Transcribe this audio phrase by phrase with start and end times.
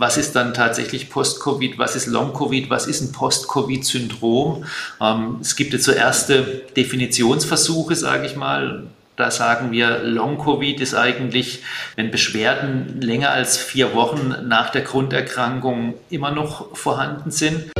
[0.00, 1.76] Was ist dann tatsächlich Post-Covid?
[1.76, 2.70] Was ist Long-Covid?
[2.70, 4.64] Was ist ein Post-Covid-Syndrom?
[5.00, 8.84] Ähm, es gibt jetzt so erste Definitionsversuche, sage ich mal.
[9.16, 11.64] Da sagen wir, Long-Covid ist eigentlich,
[11.96, 17.72] wenn Beschwerden länger als vier Wochen nach der Grunderkrankung immer noch vorhanden sind.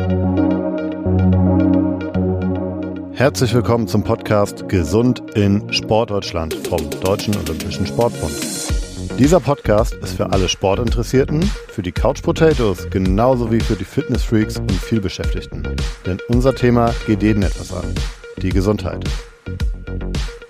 [3.12, 8.88] Herzlich willkommen zum Podcast Gesund in Sportdeutschland vom Deutschen Olympischen Sportbund.
[9.19, 14.61] Dieser Podcast ist für alle Sportinteressierten, für die Couch Potatoes genauso wie für die Fitnessfreaks
[14.61, 15.67] und vielbeschäftigten.
[16.07, 17.93] Denn unser Thema geht jeden etwas an.
[18.40, 19.04] Die Gesundheit.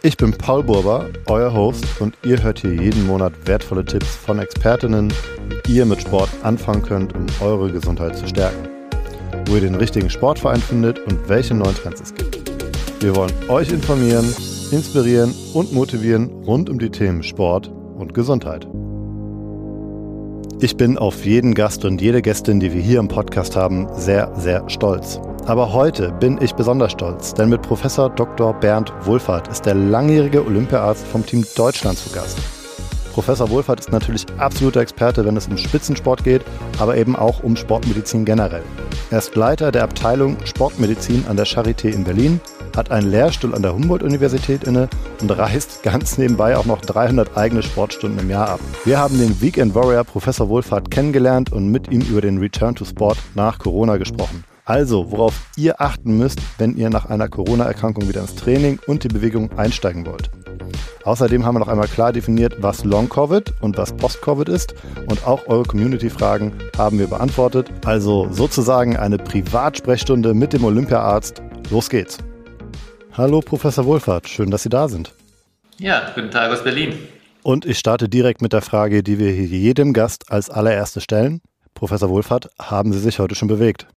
[0.03, 4.39] Ich bin Paul Burber, euer Host, und ihr hört hier jeden Monat wertvolle Tipps von
[4.39, 5.15] Expertinnen,
[5.65, 8.69] wie ihr mit Sport anfangen könnt, um eure Gesundheit zu stärken.
[9.47, 12.39] Wo ihr den richtigen Sportverein findet und welche neuen Trends es gibt.
[13.01, 14.27] Wir wollen euch informieren,
[14.71, 18.67] inspirieren und motivieren rund um die Themen Sport und Gesundheit.
[20.61, 24.33] Ich bin auf jeden Gast und jede Gästin, die wir hier im Podcast haben, sehr,
[24.35, 25.21] sehr stolz.
[25.47, 28.53] Aber heute bin ich besonders stolz, denn mit Professor Dr.
[28.55, 32.39] Bernd Wohlfahrt ist der langjährige Olympiaarzt vom Team Deutschland zu Gast.
[33.15, 36.43] Professor Wohlfahrt ist natürlich absoluter Experte, wenn es um Spitzensport geht,
[36.79, 38.63] aber eben auch um Sportmedizin generell.
[39.11, 42.41] Er ist Leiter der Abteilung Sportmedizin an der Charité in Berlin,
[42.79, 44.89] hat einen Lehrstuhl an der Humboldt-Universität inne
[45.21, 48.61] und reist ganz nebenbei auch noch 300 eigene Sportstunden im Jahr ab.
[48.85, 52.85] Wir haben den Weekend Warrior Professor Wohlfahrt kennengelernt und mit ihm über den Return to
[52.85, 54.45] Sport nach Corona gesprochen.
[54.65, 59.09] Also, worauf ihr achten müsst, wenn ihr nach einer Corona-Erkrankung wieder ins Training und die
[59.09, 60.31] Bewegung einsteigen wollt.
[61.05, 64.75] Außerdem haben wir noch einmal klar definiert, was Long-Covid und was Post-Covid ist.
[65.09, 67.73] Und auch eure Community-Fragen haben wir beantwortet.
[67.87, 71.43] Also sozusagen eine Privatsprechstunde mit dem Olympiaarzt.
[71.71, 72.19] Los geht's.
[73.19, 75.13] Hallo Professor Wohlfahrt, schön, dass Sie da sind.
[75.77, 76.97] Ja, guten Tag aus Berlin.
[77.43, 81.41] Und ich starte direkt mit der Frage, die wir hier jedem Gast als allererste stellen.
[81.75, 83.89] Professor Wohlfahrt, haben Sie sich heute schon bewegt?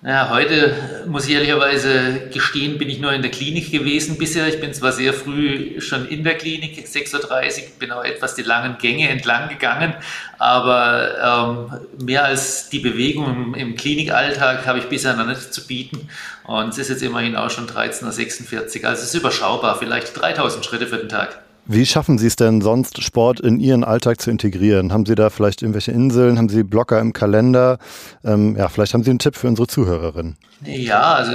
[0.00, 0.76] Ja, heute
[1.08, 4.46] muss ich ehrlicherweise gestehen, bin ich nur in der Klinik gewesen bisher.
[4.46, 8.42] Ich bin zwar sehr früh schon in der Klinik, 6.30 Uhr, bin auch etwas die
[8.42, 9.94] langen Gänge entlang gegangen,
[10.38, 15.66] aber ähm, mehr als die Bewegung im, im, Klinikalltag habe ich bisher noch nicht zu
[15.66, 16.08] bieten.
[16.44, 20.64] Und es ist jetzt immerhin auch schon 13.46 Uhr, also es ist überschaubar, vielleicht 3000
[20.64, 21.40] Schritte für den Tag.
[21.70, 24.90] Wie schaffen Sie es denn sonst, Sport in Ihren Alltag zu integrieren?
[24.90, 26.38] Haben Sie da vielleicht irgendwelche Inseln?
[26.38, 27.78] Haben Sie Blocker im Kalender?
[28.24, 30.36] Ähm, ja, vielleicht haben Sie einen Tipp für unsere Zuhörerin.
[30.64, 31.32] Ja, also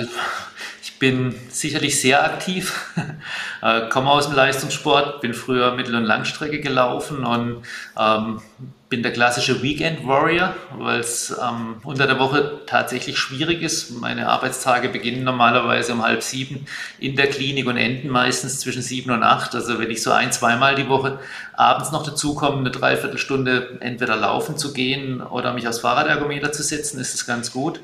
[0.81, 2.95] ich bin sicherlich sehr aktiv,
[3.61, 7.61] äh, komme aus dem Leistungssport, bin früher Mittel- und Langstrecke gelaufen und
[7.95, 8.41] ähm,
[8.93, 13.89] bin der klassische Weekend Warrior, weil es ähm, unter der Woche tatsächlich schwierig ist.
[13.99, 16.67] Meine Arbeitstage beginnen normalerweise um halb sieben
[16.99, 19.55] in der Klinik und enden meistens zwischen sieben und acht.
[19.55, 21.17] Also wenn ich so ein, zweimal die Woche
[21.53, 26.99] abends noch dazukomme, eine Dreiviertelstunde entweder laufen zu gehen oder mich aufs Fahrradergometer zu setzen,
[26.99, 27.77] ist es ganz gut.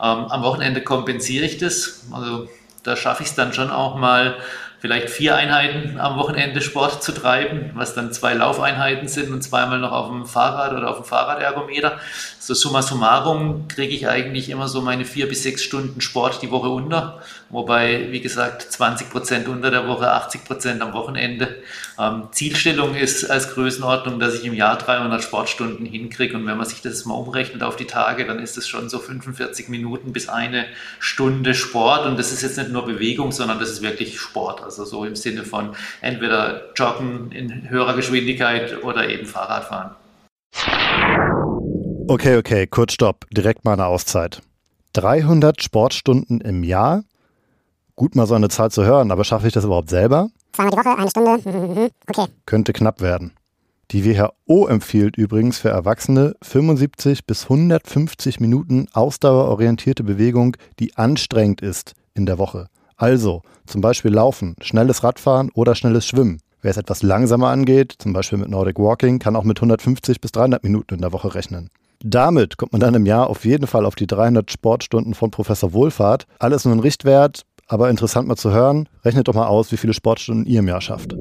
[0.00, 2.06] Ähm, am Wochenende kompensiere ich das.
[2.10, 2.48] Also
[2.84, 4.36] da schaffe ich es dann schon auch mal
[4.84, 9.78] vielleicht vier Einheiten am Wochenende Sport zu treiben, was dann zwei Laufeinheiten sind und zweimal
[9.78, 11.98] noch auf dem Fahrrad oder auf dem Fahrradergometer.
[12.38, 16.50] So summa summarum kriege ich eigentlich immer so meine vier bis sechs Stunden Sport die
[16.50, 21.62] Woche unter, wobei, wie gesagt, 20 Prozent unter der Woche, 80 Prozent am Wochenende.
[21.98, 26.66] Ähm, Zielstellung ist als Größenordnung, dass ich im Jahr 300 Sportstunden hinkriege und wenn man
[26.66, 30.28] sich das mal umrechnet auf die Tage, dann ist es schon so 45 Minuten bis
[30.28, 30.66] eine
[30.98, 34.62] Stunde Sport und das ist jetzt nicht nur Bewegung, sondern das ist wirklich Sport.
[34.62, 39.92] Also so im Sinne von entweder Joggen in höherer Geschwindigkeit oder eben Fahrradfahren.
[42.06, 43.26] Okay, okay, kurz Stopp.
[43.30, 44.42] Direkt mal eine Auszeit.
[44.92, 47.04] 300 Sportstunden im Jahr?
[47.96, 50.28] Gut, mal so eine Zahl zu hören, aber schaffe ich das überhaupt selber?
[50.52, 51.90] Zweimal die Woche, eine Stunde.
[52.06, 52.26] Okay.
[52.46, 53.32] Könnte knapp werden.
[53.90, 61.94] Die WHO empfiehlt übrigens für Erwachsene 75 bis 150 Minuten ausdauerorientierte Bewegung, die anstrengend ist
[62.14, 62.68] in der Woche.
[62.96, 66.40] Also zum Beispiel Laufen, schnelles Radfahren oder schnelles Schwimmen.
[66.62, 70.32] Wer es etwas langsamer angeht, zum Beispiel mit Nordic Walking, kann auch mit 150 bis
[70.32, 71.68] 300 Minuten in der Woche rechnen.
[72.02, 75.72] Damit kommt man dann im Jahr auf jeden Fall auf die 300 Sportstunden von Professor
[75.72, 76.26] Wohlfahrt.
[76.38, 78.88] Alles nur ein Richtwert, aber interessant mal zu hören.
[79.04, 81.14] Rechnet doch mal aus, wie viele Sportstunden ihr im Jahr schafft.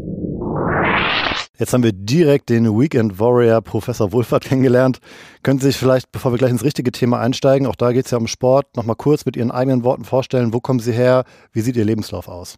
[1.60, 4.98] Jetzt haben wir direkt den Weekend Warrior Professor Wohlfahrt kennengelernt.
[5.44, 8.12] Können Sie sich vielleicht, bevor wir gleich ins richtige Thema einsteigen, auch da geht es
[8.12, 11.62] ja um Sport, nochmal kurz mit Ihren eigenen Worten vorstellen, wo kommen Sie her, wie
[11.62, 12.58] sieht Ihr Lebenslauf aus?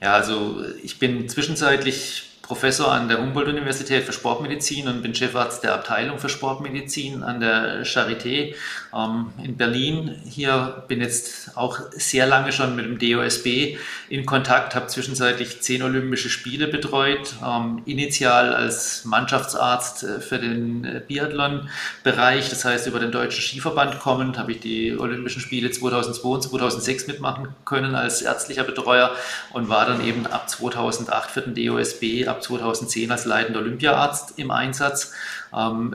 [0.00, 5.72] Ja, also ich bin zwischenzeitlich Professor an der Humboldt-Universität für Sportmedizin und bin Chefarzt der
[5.72, 8.54] Abteilung für Sportmedizin an der Charité
[8.94, 10.20] ähm, in Berlin.
[10.26, 13.78] Hier bin jetzt auch sehr lange schon mit dem DOSB
[14.10, 20.84] in Kontakt, habe zwischenzeitlich zehn Olympische Spiele betreut, ähm, initial als Mannschaftsarzt äh, für den
[20.84, 26.28] äh, Biathlon-Bereich, das heißt über den Deutschen Skiverband kommend, habe ich die Olympischen Spiele 2002
[26.28, 29.12] und 2006 mitmachen können als ärztlicher Betreuer
[29.54, 34.50] und war dann eben ab 2008 für den DOSB, ab 2010 als leitender Olympiaarzt im
[34.50, 35.12] Einsatz.
[35.54, 35.94] Ähm,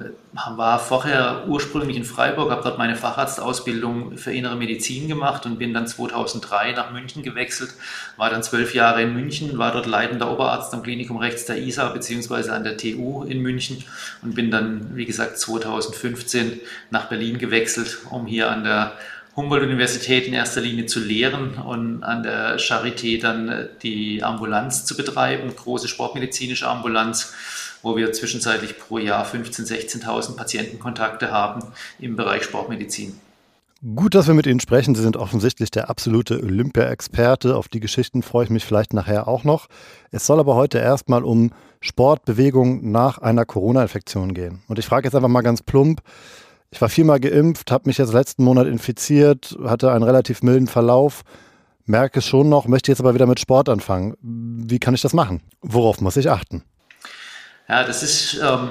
[0.56, 5.74] war vorher ursprünglich in Freiburg, habe dort meine Facharztausbildung für innere Medizin gemacht und bin
[5.74, 7.74] dann 2003 nach München gewechselt,
[8.18, 11.90] war dann zwölf Jahre in München, war dort leitender Oberarzt am Klinikum rechts der ISA
[11.90, 12.52] bzw.
[12.52, 13.84] an der TU in München
[14.22, 16.60] und bin dann, wie gesagt, 2015
[16.92, 18.94] nach Berlin gewechselt, um hier an der
[19.38, 24.98] Humboldt-Universität in erster Linie zu lehren und an der Charité dann äh, die Ambulanz zu
[24.98, 27.34] betreiben, große sportmedizinische Ambulanz,
[27.84, 31.62] wo wir zwischenzeitlich pro Jahr 15.000, 16.000 Patientenkontakte haben
[32.00, 33.20] im Bereich Sportmedizin.
[33.96, 34.96] Gut, dass wir mit Ihnen sprechen.
[34.96, 37.56] Sie sind offensichtlich der absolute Olympia-Experte.
[37.56, 39.68] Auf die Geschichten freue ich mich vielleicht nachher auch noch.
[40.10, 44.64] Es soll aber heute erstmal um Sportbewegung nach einer Corona-Infektion gehen.
[44.68, 46.02] Und ich frage jetzt einfach mal ganz plump,
[46.72, 51.24] ich war viermal geimpft, habe mich jetzt letzten Monat infiziert, hatte einen relativ milden Verlauf,
[51.86, 54.16] merke es schon noch, möchte jetzt aber wieder mit Sport anfangen.
[54.22, 55.42] Wie kann ich das machen?
[55.62, 56.64] Worauf muss ich achten?
[57.70, 58.70] Ja, das ist ähm,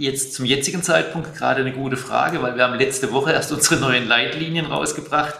[0.00, 3.78] jetzt zum jetzigen Zeitpunkt gerade eine gute Frage, weil wir haben letzte Woche erst unsere
[3.80, 5.34] neuen Leitlinien rausgebracht.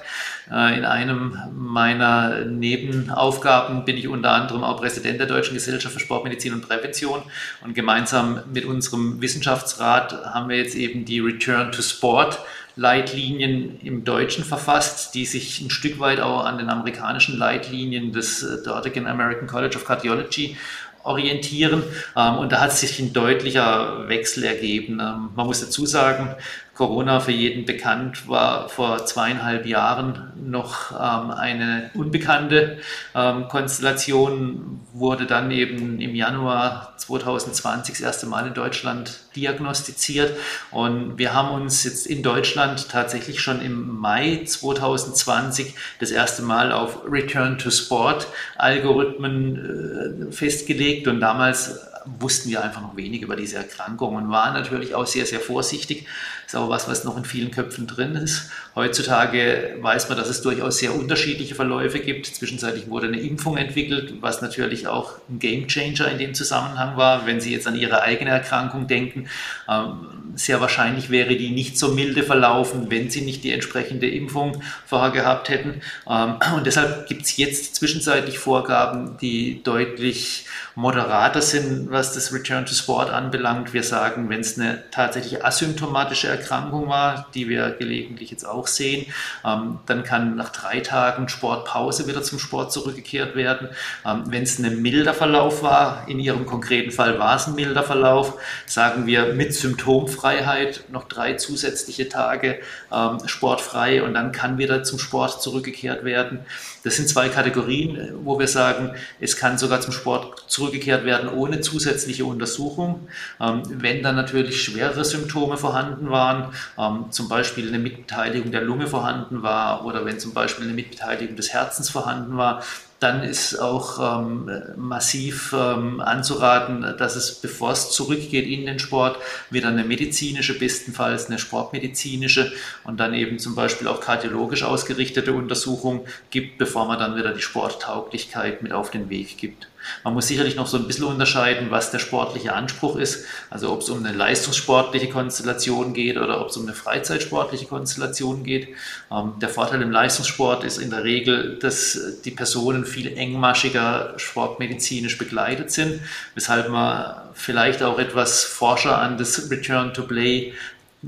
[0.51, 6.01] Äh, in einem meiner Nebenaufgaben bin ich unter anderem auch Präsident der Deutschen Gesellschaft für
[6.01, 7.23] Sportmedizin und Prävention
[7.65, 12.41] und gemeinsam mit unserem Wissenschaftsrat haben wir jetzt eben die Return to Sport
[12.77, 18.43] Leitlinien im Deutschen verfasst, die sich ein Stück weit auch an den amerikanischen Leitlinien des
[18.43, 20.57] äh, dortigen American College of Cardiology
[21.05, 21.82] orientieren.
[22.17, 25.00] Ähm, und da hat sich ein deutlicher Wechsel ergeben.
[25.00, 26.35] Ähm, man muss dazu sagen,
[26.81, 32.79] Corona für jeden bekannt war vor zweieinhalb Jahren noch ähm, eine unbekannte
[33.15, 40.35] ähm, Konstellation, wurde dann eben im Januar 2020 das erste Mal in Deutschland diagnostiziert.
[40.71, 46.73] Und wir haben uns jetzt in Deutschland tatsächlich schon im Mai 2020 das erste Mal
[46.73, 48.26] auf Return to Sport
[48.56, 54.55] Algorithmen äh, festgelegt und damals wussten wir einfach noch wenig über diese Erkrankung und waren
[54.55, 56.06] natürlich auch sehr, sehr vorsichtig.
[56.50, 58.50] Ist auch was, was noch in vielen Köpfen drin ist.
[58.75, 62.26] Heutzutage weiß man, dass es durchaus sehr unterschiedliche Verläufe gibt.
[62.26, 67.25] Zwischenzeitlich wurde eine Impfung entwickelt, was natürlich auch ein Gamechanger in dem Zusammenhang war.
[67.25, 69.29] Wenn Sie jetzt an Ihre eigene Erkrankung denken,
[69.69, 74.61] ähm, sehr wahrscheinlich wäre die nicht so milde verlaufen, wenn Sie nicht die entsprechende Impfung
[74.87, 75.82] vorher gehabt hätten.
[76.08, 82.67] Ähm, und deshalb gibt es jetzt zwischenzeitlich Vorgaben, die deutlich moderater sind, was das Return
[82.67, 83.73] to Sport anbelangt.
[83.73, 86.39] Wir sagen, wenn es eine tatsächlich asymptomatische Erkrankung
[86.88, 89.06] war, die wir gelegentlich jetzt auch sehen,
[89.44, 93.69] ähm, dann kann nach drei Tagen Sportpause wieder zum Sport zurückgekehrt werden.
[94.06, 97.82] Ähm, wenn es ein milder Verlauf war, in Ihrem konkreten Fall war es ein milder
[97.82, 102.60] Verlauf, sagen wir mit Symptomfreiheit noch drei zusätzliche Tage
[102.92, 106.40] ähm, sportfrei und dann kann wieder zum Sport zurückgekehrt werden.
[106.82, 111.60] Das sind zwei Kategorien, wo wir sagen, es kann sogar zum Sport zurückgekehrt werden ohne
[111.60, 113.08] zusätzliche Untersuchung.
[113.38, 116.30] Wenn dann natürlich schwerere Symptome vorhanden waren,
[116.79, 121.37] ähm, zum Beispiel eine Mitbeteiligung der Lunge vorhanden war oder wenn zum Beispiel eine Mitbeteiligung
[121.37, 122.62] des Herzens vorhanden war,
[123.00, 129.17] dann ist auch ähm, massiv ähm, anzuraten, dass es, bevor es zurückgeht in den Sport,
[129.49, 132.53] wieder eine medizinische, bestenfalls eine sportmedizinische
[132.85, 137.40] und dann eben zum Beispiel auch kardiologisch ausgerichtete Untersuchung gibt, bevor man dann wieder die
[137.40, 139.70] Sporttauglichkeit mit auf den Weg gibt.
[140.04, 143.25] Man muss sicherlich noch so ein bisschen unterscheiden, was der sportliche Anspruch ist.
[143.50, 148.44] Also ob es um eine leistungssportliche Konstellation geht oder ob es um eine freizeitsportliche Konstellation
[148.44, 148.68] geht.
[149.10, 155.18] Ähm, der Vorteil im Leistungssport ist in der Regel, dass die Personen viel engmaschiger sportmedizinisch
[155.18, 156.00] begleitet sind,
[156.34, 160.52] weshalb man vielleicht auch etwas forscher an das Return to Play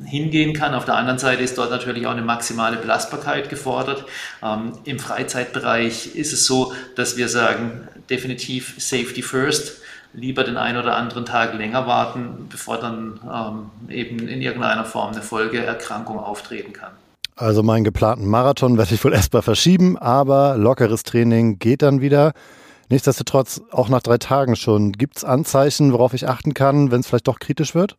[0.05, 0.75] hingehen kann.
[0.75, 4.05] Auf der anderen Seite ist dort natürlich auch eine maximale Belastbarkeit gefordert.
[4.43, 9.79] Ähm, Im Freizeitbereich ist es so, dass wir sagen, definitiv Safety First.
[10.15, 15.13] Lieber den einen oder anderen Tag länger warten, bevor dann ähm, eben in irgendeiner Form
[15.13, 16.93] eine Folgeerkrankung auftreten kann.
[17.35, 22.33] Also meinen geplanten Marathon werde ich wohl erstmal verschieben, aber lockeres Training geht dann wieder.
[22.91, 27.07] Nichtsdestotrotz, auch nach drei Tagen schon, gibt es Anzeichen, worauf ich achten kann, wenn es
[27.07, 27.97] vielleicht doch kritisch wird?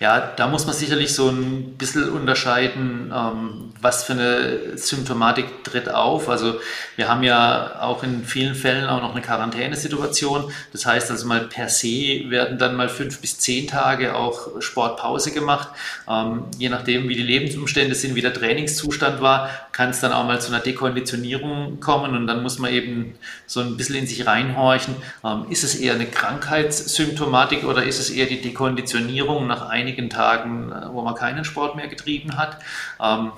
[0.00, 5.90] Ja, da muss man sicherlich so ein bisschen unterscheiden, ähm, was für eine Symptomatik tritt
[5.90, 6.30] auf.
[6.30, 6.54] Also
[6.96, 10.50] wir haben ja auch in vielen Fällen auch noch eine Quarantänesituation.
[10.72, 15.32] Das heißt also mal per se werden dann mal fünf bis zehn Tage auch Sportpause
[15.32, 15.68] gemacht.
[16.08, 20.24] Ähm, je nachdem, wie die Lebensumstände sind, wie der Trainingszustand war, kann es dann auch
[20.24, 23.16] mal zu einer Dekonditionierung kommen und dann muss man eben
[23.46, 24.94] so ein bisschen in sich reinhorchen.
[25.22, 30.10] Ähm, ist es eher eine Krankheitssymptomatik oder ist es eher die Dekonditionierung nach einigen einigen
[30.10, 32.58] Tagen, äh, wo man keinen Sport mehr getrieben hat.
[33.02, 33.32] Ähm,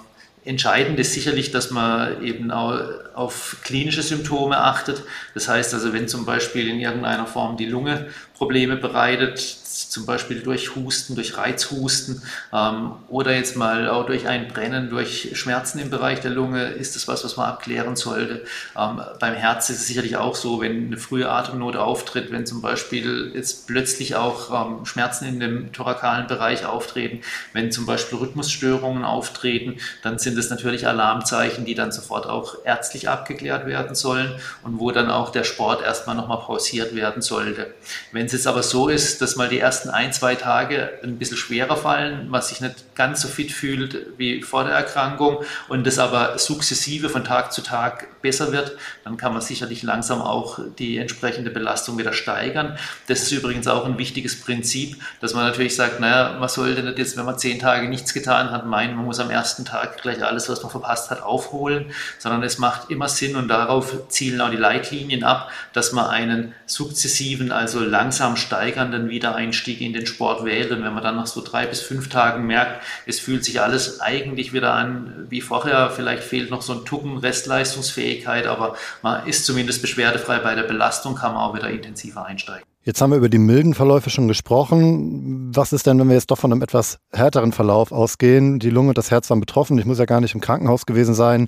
[0.44, 2.80] entscheidend ist sicherlich, dass man eben auch
[3.14, 5.02] auf klinische Symptome achtet.
[5.34, 8.08] Das heißt also, wenn zum Beispiel in irgendeiner Form die Lunge
[8.42, 12.22] Probleme bereitet, zum Beispiel durch Husten, durch Reizhusten
[12.52, 16.96] ähm, oder jetzt mal auch durch ein Brennen, durch Schmerzen im Bereich der Lunge, ist
[16.96, 18.44] das was, was man abklären sollte.
[18.76, 22.62] Ähm, beim Herz ist es sicherlich auch so, wenn eine frühe Atemnot auftritt, wenn zum
[22.62, 27.20] Beispiel jetzt plötzlich auch ähm, Schmerzen in dem thorakalen Bereich auftreten,
[27.52, 33.08] wenn zum Beispiel Rhythmusstörungen auftreten, dann sind es natürlich Alarmzeichen, die dann sofort auch ärztlich
[33.08, 34.32] abgeklärt werden sollen
[34.64, 37.72] und wo dann auch der Sport erstmal nochmal pausiert werden sollte.
[38.10, 41.36] Wenn es jetzt aber so ist, dass mal die ersten ein, zwei Tage ein bisschen
[41.36, 45.98] schwerer fallen, man sich nicht ganz so fit fühlt wie vor der Erkrankung und das
[45.98, 50.96] aber sukzessive von Tag zu Tag besser wird, dann kann man sicherlich langsam auch die
[50.96, 52.78] entsprechende Belastung wieder steigern.
[53.08, 56.98] Das ist übrigens auch ein wichtiges Prinzip, dass man natürlich sagt, naja, man sollte nicht
[56.98, 60.24] jetzt, wenn man zehn Tage nichts getan hat, meinen, man muss am ersten Tag gleich
[60.24, 61.86] alles, was man verpasst hat, aufholen,
[62.18, 66.54] sondern es macht immer Sinn und darauf zielen auch die Leitlinien ab, dass man einen
[66.66, 70.70] sukzessiven, also langsam steigernden Wiedereinstieg in den Sport wählt.
[70.70, 74.00] Und wenn man dann nach so drei bis fünf Tagen merkt, es fühlt sich alles
[74.00, 79.44] eigentlich wieder an wie vorher, vielleicht fehlt noch so ein Tucken Restleistungsfähigkeit, aber man ist
[79.44, 82.64] zumindest beschwerdefrei bei der Belastung, kann man auch wieder intensiver einsteigen.
[82.84, 85.54] Jetzt haben wir über die milden Verläufe schon gesprochen.
[85.54, 88.58] Was ist denn, wenn wir jetzt doch von einem etwas härteren Verlauf ausgehen?
[88.58, 89.78] Die Lunge und das Herz waren betroffen.
[89.78, 91.46] Ich muss ja gar nicht im Krankenhaus gewesen sein.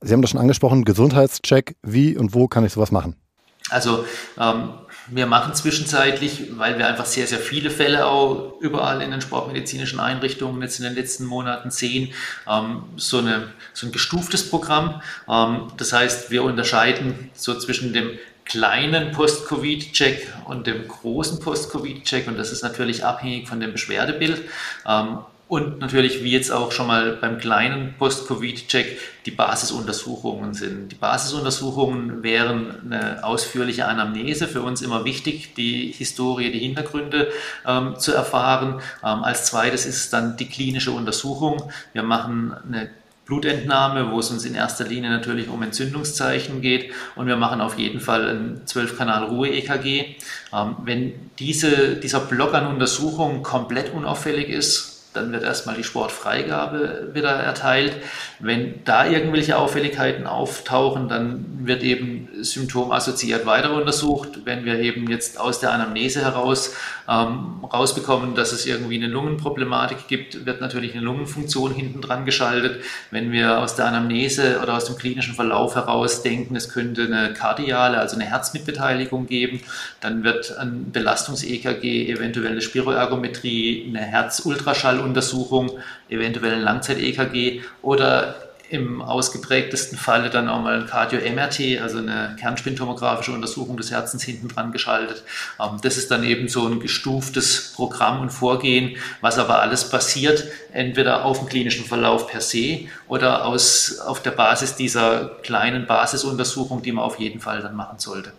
[0.00, 1.76] Sie haben das schon angesprochen, Gesundheitscheck.
[1.82, 3.14] Wie und wo kann ich sowas machen?
[3.68, 4.06] Also
[4.38, 4.70] ähm,
[5.10, 10.00] wir machen zwischenzeitlich, weil wir einfach sehr, sehr viele Fälle auch überall in den sportmedizinischen
[10.00, 12.12] Einrichtungen jetzt in den letzten Monaten sehen,
[12.48, 15.02] ähm, so, eine, so ein gestuftes Programm.
[15.28, 18.10] Ähm, das heißt, wir unterscheiden so zwischen dem
[18.44, 24.42] kleinen Post-Covid-Check und dem großen Post-Covid-Check und das ist natürlich abhängig von dem Beschwerdebild.
[24.86, 25.18] Ähm,
[25.50, 30.92] und natürlich, wie jetzt auch schon mal beim kleinen Post-Covid-Check, die Basisuntersuchungen sind.
[30.92, 37.32] Die Basisuntersuchungen wären eine ausführliche Anamnese, für uns immer wichtig, die Historie, die Hintergründe
[37.66, 38.80] ähm, zu erfahren.
[39.02, 41.72] Ähm, als zweites ist dann die klinische Untersuchung.
[41.94, 42.88] Wir machen eine
[43.26, 46.92] Blutentnahme, wo es uns in erster Linie natürlich um Entzündungszeichen geht.
[47.16, 50.14] Und wir machen auf jeden Fall ein 12-Kanal-Ruhe-EKG.
[50.52, 57.10] Ähm, wenn diese, dieser Block an Untersuchungen komplett unauffällig ist, dann wird erstmal die Sportfreigabe
[57.12, 57.94] wieder erteilt.
[58.38, 64.40] Wenn da irgendwelche Auffälligkeiten auftauchen, dann wird eben symptomassoziiert weiter untersucht.
[64.44, 66.74] Wenn wir eben jetzt aus der Anamnese heraus
[67.08, 72.82] ähm, rausbekommen, dass es irgendwie eine Lungenproblematik gibt, wird natürlich eine Lungenfunktion hinten dran geschaltet.
[73.10, 77.32] Wenn wir aus der Anamnese oder aus dem klinischen Verlauf heraus denken, es könnte eine
[77.34, 79.60] kardiale, also eine Herzmitbeteiligung geben,
[80.00, 84.00] dann wird ein Belastungs-EKG, eventuell eine Spiroergometrie, eine
[85.00, 85.78] Herzultraschalluntersuchung,
[86.08, 88.34] eventuell ein Langzeit-EKG oder
[88.70, 94.46] im ausgeprägtesten Falle dann auch mal ein Cardio-MRT, also eine kernspintomografische Untersuchung des Herzens hinten
[94.46, 95.24] dran geschaltet.
[95.60, 100.44] Ähm, das ist dann eben so ein gestuftes Programm und Vorgehen, was aber alles basiert,
[100.72, 106.80] entweder auf dem klinischen Verlauf per se oder aus, auf der Basis dieser kleinen Basisuntersuchung,
[106.80, 108.30] die man auf jeden Fall dann machen sollte.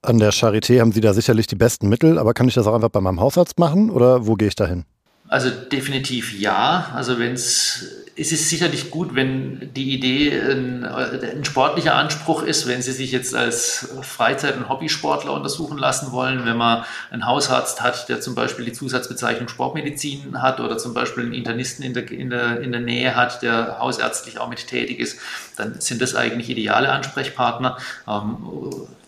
[0.00, 2.74] An der Charité haben Sie da sicherlich die besten Mittel, aber kann ich das auch
[2.74, 4.86] einfach bei meinem Hausarzt machen oder wo gehe ich da hin?
[5.28, 6.92] Also definitiv ja.
[6.94, 12.66] Also wenn es es ist sicherlich gut, wenn die Idee ein, ein, sportlicher Anspruch ist,
[12.66, 17.82] wenn Sie sich jetzt als Freizeit- und Hobbysportler untersuchen lassen wollen, wenn man einen Hausarzt
[17.82, 22.10] hat, der zum Beispiel die Zusatzbezeichnung Sportmedizin hat oder zum Beispiel einen Internisten in der,
[22.10, 25.18] in der, in der Nähe hat, der hausärztlich auch mit tätig ist,
[25.56, 27.76] dann sind das eigentlich ideale Ansprechpartner.
[28.08, 28.36] Ähm,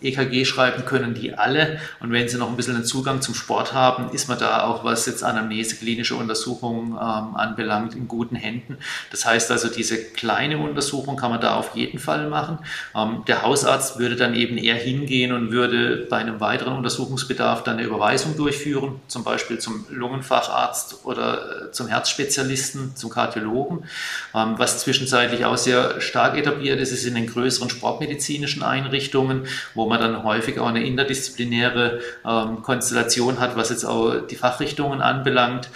[0.01, 3.73] EKG schreiben können die alle und wenn sie noch ein bisschen einen Zugang zum Sport
[3.73, 8.77] haben, ist man da auch, was jetzt Anamnese, klinische Untersuchungen ähm, anbelangt, in guten Händen.
[9.11, 12.59] Das heißt also, diese kleine Untersuchung kann man da auf jeden Fall machen.
[12.95, 17.77] Ähm, der Hausarzt würde dann eben eher hingehen und würde bei einem weiteren Untersuchungsbedarf dann
[17.77, 23.85] eine Überweisung durchführen, zum Beispiel zum Lungenfacharzt oder äh, zum Herzspezialisten, zum Kardiologen.
[24.35, 29.87] Ähm, was zwischenzeitlich auch sehr stark etabliert ist, ist in den größeren sportmedizinischen Einrichtungen, wo
[29.87, 35.69] man dann häufig auch eine interdisziplinäre ähm, Konstellation hat, was jetzt auch die Fachrichtungen anbelangt.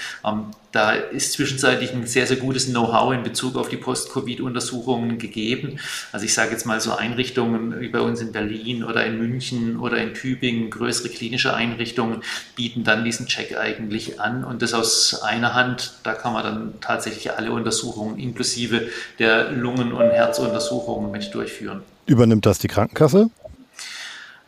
[0.74, 5.80] Da ist zwischenzeitlich ein sehr, sehr gutes Know-how in Bezug auf die Post-Covid-Untersuchungen gegeben.
[6.12, 9.78] Also ich sage jetzt mal so Einrichtungen wie bei uns in Berlin oder in München
[9.78, 12.24] oder in Tübingen, größere klinische Einrichtungen,
[12.56, 15.94] bieten dann diesen Check eigentlich an und das aus einer Hand.
[16.02, 18.90] Da kann man dann tatsächlich alle Untersuchungen inklusive
[19.20, 21.84] der Lungen- und Herzuntersuchungen mit durchführen.
[22.08, 23.30] Übernimmt das die Krankenkasse?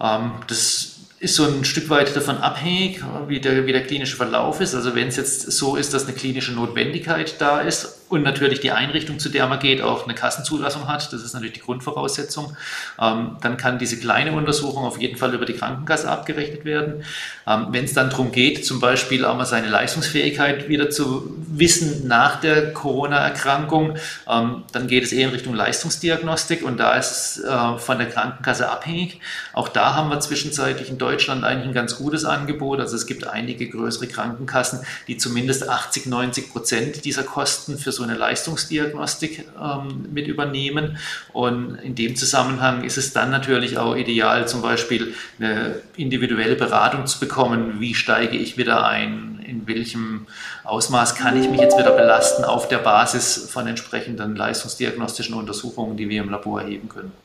[0.02, 4.60] Ähm, das ist so ein Stück weit davon abhängig, wie der, wie der klinische Verlauf
[4.60, 4.76] ist.
[4.76, 8.72] Also wenn es jetzt so ist, dass eine klinische Notwendigkeit da ist und natürlich die
[8.72, 12.56] Einrichtung, zu der man geht, auch eine Kassenzulassung hat, das ist natürlich die Grundvoraussetzung,
[13.02, 17.04] ähm, dann kann diese kleine Untersuchung auf jeden Fall über die Krankenkasse abgerechnet werden.
[17.48, 22.08] Ähm, wenn es dann darum geht, zum Beispiel auch mal seine Leistungsfähigkeit wieder zu wissen
[22.08, 23.96] nach der Corona-Erkrankung,
[24.30, 28.10] ähm, dann geht es eher in Richtung Leistungsdiagnostik und da ist es äh, von der
[28.10, 29.22] Krankenkasse abhängig.
[29.54, 32.80] Auch da haben wir zwischenzeitlich in Deutschland eigentlich ein ganz gutes Angebot.
[32.80, 38.02] Also es gibt einige größere Krankenkassen, die zumindest 80, 90 Prozent dieser Kosten für so
[38.02, 40.98] eine Leistungsdiagnostik ähm, mit übernehmen.
[41.32, 47.06] Und in dem Zusammenhang ist es dann natürlich auch ideal, zum Beispiel eine individuelle Beratung
[47.06, 47.80] zu bekommen.
[47.80, 49.44] Wie steige ich wieder ein?
[49.46, 50.26] In welchem
[50.64, 56.10] Ausmaß kann ich mich jetzt wieder belasten auf der Basis von entsprechenden leistungsdiagnostischen Untersuchungen, die
[56.10, 57.25] wir im Labor erheben können?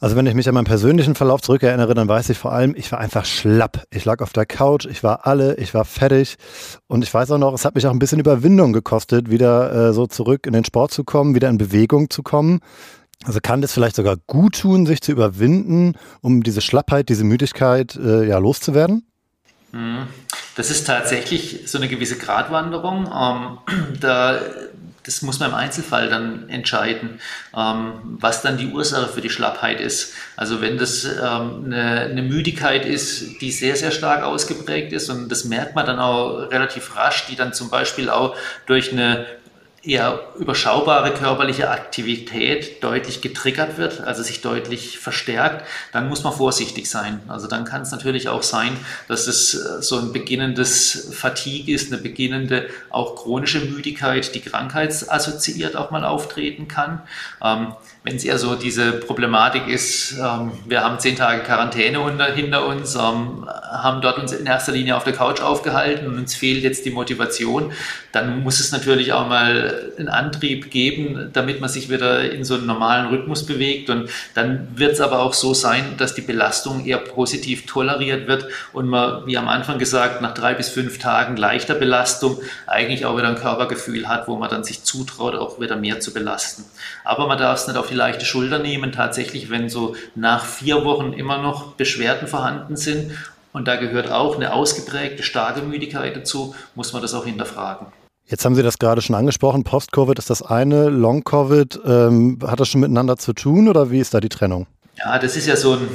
[0.00, 2.90] Also wenn ich mich an meinen persönlichen Verlauf zurückerinnere, dann weiß ich vor allem, ich
[2.92, 3.84] war einfach schlapp.
[3.90, 6.36] Ich lag auf der Couch, ich war alle, ich war fertig.
[6.88, 9.92] Und ich weiß auch noch, es hat mich auch ein bisschen Überwindung gekostet, wieder äh,
[9.92, 12.60] so zurück in den Sport zu kommen, wieder in Bewegung zu kommen.
[13.24, 17.96] Also kann das vielleicht sogar gut tun, sich zu überwinden, um diese Schlappheit, diese Müdigkeit
[17.96, 19.06] äh, ja loszuwerden?
[19.72, 20.06] Mhm.
[20.56, 23.08] Das ist tatsächlich so eine gewisse Gratwanderung.
[23.12, 23.58] Ähm,
[24.00, 24.40] da
[25.04, 27.20] das muss man im Einzelfall dann entscheiden,
[27.56, 30.14] ähm, was dann die Ursache für die Schlappheit ist.
[30.36, 35.28] Also wenn das ähm, eine, eine, Müdigkeit ist, die sehr, sehr stark ausgeprägt ist und
[35.28, 38.34] das merkt man dann auch relativ rasch, die dann zum Beispiel auch
[38.66, 39.26] durch eine
[39.86, 46.88] eher überschaubare körperliche Aktivität deutlich getriggert wird, also sich deutlich verstärkt, dann muss man vorsichtig
[46.88, 47.20] sein.
[47.28, 48.76] Also dann kann es natürlich auch sein,
[49.08, 55.76] dass es äh, so ein beginnendes Fatigue ist, eine beginnende auch chronische Müdigkeit, die krankheitsassoziiert
[55.76, 57.02] auch mal auftreten kann.
[57.42, 62.26] Ähm, wenn es eher so diese Problematik ist, ähm, wir haben zehn Tage Quarantäne unter,
[62.26, 66.34] hinter uns, ähm, haben dort uns in erster Linie auf der Couch aufgehalten und uns
[66.34, 67.72] fehlt jetzt die Motivation,
[68.12, 72.54] dann muss es natürlich auch mal einen Antrieb geben, damit man sich wieder in so
[72.54, 73.88] einen normalen Rhythmus bewegt.
[73.88, 78.46] Und dann wird es aber auch so sein, dass die Belastung eher positiv toleriert wird
[78.74, 83.16] und man, wie am Anfang gesagt, nach drei bis fünf Tagen leichter Belastung eigentlich auch
[83.16, 86.64] wieder ein Körpergefühl hat, wo man dann sich zutraut, auch wieder mehr zu belasten.
[87.02, 88.92] Aber man darf es nicht auf die leichte Schulter nehmen.
[88.92, 93.12] Tatsächlich, wenn so nach vier Wochen immer noch Beschwerden vorhanden sind
[93.52, 97.86] und da gehört auch eine ausgeprägte starke Müdigkeit dazu, muss man das auch hinterfragen.
[98.26, 99.64] Jetzt haben Sie das gerade schon angesprochen.
[99.64, 104.14] Post-Covid ist das eine, Long-Covid, ähm, hat das schon miteinander zu tun oder wie ist
[104.14, 104.66] da die Trennung?
[104.96, 105.88] Ja, das ist ja so ein,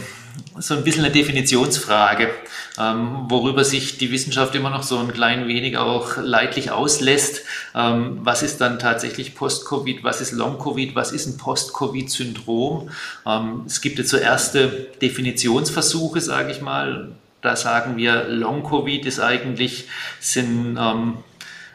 [0.59, 2.29] so ein bisschen eine Definitionsfrage,
[2.77, 7.41] ähm, worüber sich die Wissenschaft immer noch so ein klein wenig auch leidlich auslässt.
[7.75, 12.89] Ähm, was ist dann tatsächlich Post-Covid, was ist Long-Covid, was ist ein Post-Covid-Syndrom?
[13.25, 14.67] Ähm, es gibt jetzt so erste
[15.01, 17.11] Definitionsversuche, sage ich mal.
[17.41, 19.87] Da sagen wir, Long-Covid ist eigentlich,
[20.19, 21.17] sind ähm,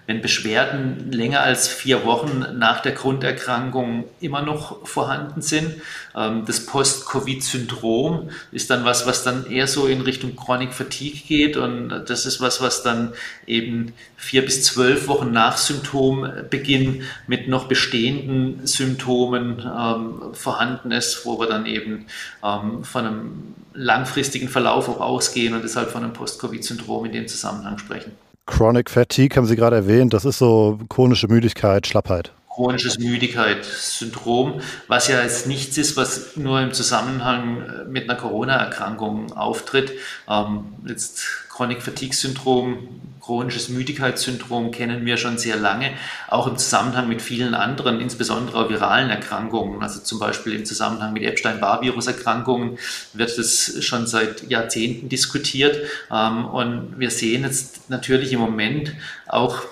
[0.06, 5.80] wenn Beschwerden länger als vier Wochen nach der Grunderkrankung immer noch vorhanden sind.
[6.14, 11.56] Ähm, das Post-Covid-Syndrom ist dann was, was dann eher so in Richtung Chronic Fatigue geht
[11.56, 13.12] und das ist was, was dann
[13.46, 21.38] eben vier bis zwölf Wochen nach Symptombeginn mit noch bestehenden Symptomen ähm, vorhanden ist, wo
[21.38, 22.06] wir dann eben
[22.44, 27.78] ähm, von einem langfristigen Verlauf auch ausgehen und deshalb von einem Post-Covid-Syndrom in dem Zusammenhang
[27.78, 28.12] sprechen.
[28.46, 32.32] Chronic Fatigue haben Sie gerade erwähnt, das ist so chronische Müdigkeit, Schlappheit.
[32.52, 39.92] Chronisches Müdigkeitssyndrom, was ja jetzt nichts ist, was nur im Zusammenhang mit einer Corona-Erkrankung auftritt.
[40.28, 45.92] Ähm, jetzt Chronic Fatigue Syndrom, chronisches Müdigkeitssyndrom kennen wir schon sehr lange,
[46.28, 49.82] auch im Zusammenhang mit vielen anderen, insbesondere viralen Erkrankungen.
[49.82, 52.78] Also zum Beispiel im Zusammenhang mit Epstein-Barr-Virus-Erkrankungen
[53.14, 55.78] wird das schon seit Jahrzehnten diskutiert.
[56.10, 58.92] Ähm, und wir sehen jetzt natürlich im Moment
[59.26, 59.62] auch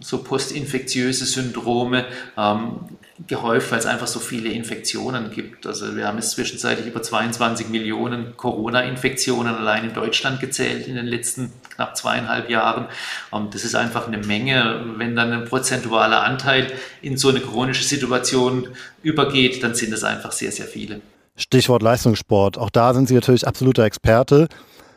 [0.00, 2.06] so postinfektiöse Syndrome
[2.36, 2.80] ähm,
[3.26, 5.66] gehäuft, weil es einfach so viele Infektionen gibt.
[5.66, 11.06] Also wir haben jetzt zwischenzeitlich über 22 Millionen Corona-Infektionen allein in Deutschland gezählt in den
[11.06, 12.86] letzten knapp zweieinhalb Jahren.
[13.30, 14.84] Und das ist einfach eine Menge.
[14.96, 18.68] Wenn dann ein prozentualer Anteil in so eine chronische Situation
[19.02, 21.00] übergeht, dann sind es einfach sehr, sehr viele.
[21.36, 22.58] Stichwort Leistungssport.
[22.58, 24.48] Auch da sind Sie natürlich absoluter Experte.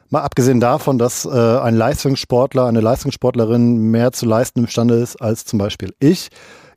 [0.10, 5.46] Mal abgesehen davon, dass äh, ein Leistungssportler, eine Leistungssportlerin mehr zu leisten imstande ist als
[5.46, 6.30] zum Beispiel ich,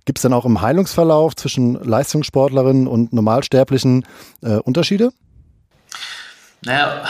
[0.04, 4.04] gibt es dann auch im Heilungsverlauf zwischen Leistungssportlerinnen und Normalsterblichen
[4.42, 5.10] äh, Unterschiede?
[6.64, 7.04] Naja,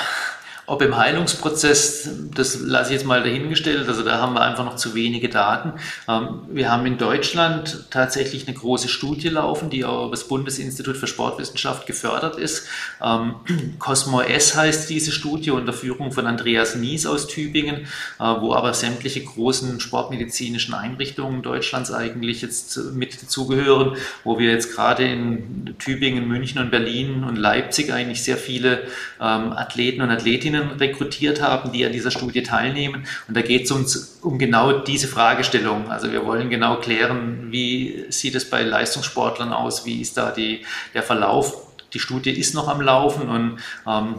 [0.67, 4.77] ob im Heilungsprozess, das lasse ich jetzt mal dahingestellt, also da haben wir einfach noch
[4.77, 5.73] zu wenige Daten.
[6.09, 10.97] Ähm, wir haben in Deutschland tatsächlich eine große Studie laufen, die auch über das Bundesinstitut
[10.97, 12.69] für Sportwissenschaft gefördert ist.
[13.03, 13.35] Ähm,
[13.81, 17.87] Cosmo S heißt diese Studie unter Führung von Andreas Nies aus Tübingen,
[18.21, 24.75] äh, wo aber sämtliche großen sportmedizinischen Einrichtungen Deutschlands eigentlich jetzt mit dazugehören, wo wir jetzt
[24.75, 28.83] gerade in Tübingen, München und Berlin und Leipzig eigentlich sehr viele
[29.21, 33.07] ähm, Athleten und Athletinnen Studentinnen rekrutiert haben, die an dieser Studie teilnehmen.
[33.29, 35.91] Und da geht es uns um genau diese Fragestellung.
[35.91, 40.65] Also wir wollen genau klären, wie sieht es bei Leistungssportlern aus, wie ist da die,
[40.95, 41.67] der Verlauf.
[41.93, 44.17] Die Studie ist noch am Laufen und ähm,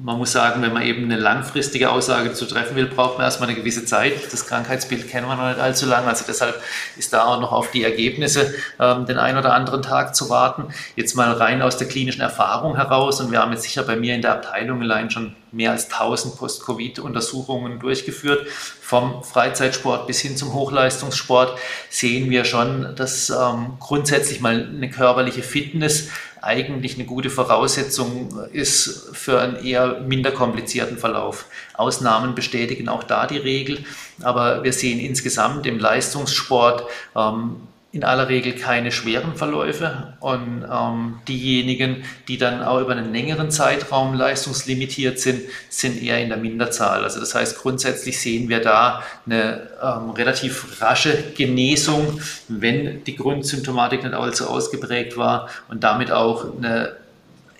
[0.00, 3.48] man muss sagen, wenn man eben eine langfristige Aussage zu treffen will, braucht man erstmal
[3.48, 4.32] eine gewisse Zeit.
[4.32, 6.06] Das Krankheitsbild kennen wir noch nicht allzu lange.
[6.06, 6.60] Also deshalb
[6.96, 10.68] ist da auch noch auf die Ergebnisse ähm, den einen oder anderen Tag zu warten.
[10.96, 13.20] Jetzt mal rein aus der klinischen Erfahrung heraus.
[13.20, 16.36] Und wir haben jetzt sicher bei mir in der Abteilung allein schon mehr als 1000
[16.36, 18.46] Post-Covid-Untersuchungen durchgeführt.
[18.48, 21.58] Vom Freizeitsport bis hin zum Hochleistungssport
[21.90, 26.08] sehen wir schon, dass ähm, grundsätzlich mal eine körperliche Fitness
[26.42, 31.46] eigentlich eine gute Voraussetzung ist für einen eher minder komplizierten Verlauf.
[31.74, 33.84] Ausnahmen bestätigen auch da die Regel,
[34.22, 37.56] aber wir sehen insgesamt im Leistungssport ähm,
[37.92, 43.50] in aller Regel keine schweren Verläufe und ähm, diejenigen, die dann auch über einen längeren
[43.50, 47.04] Zeitraum leistungslimitiert sind, sind eher in der Minderzahl.
[47.04, 54.02] Also das heißt, grundsätzlich sehen wir da eine ähm, relativ rasche Genesung, wenn die Grundsymptomatik
[54.02, 56.96] nicht allzu ausgeprägt war und damit auch eine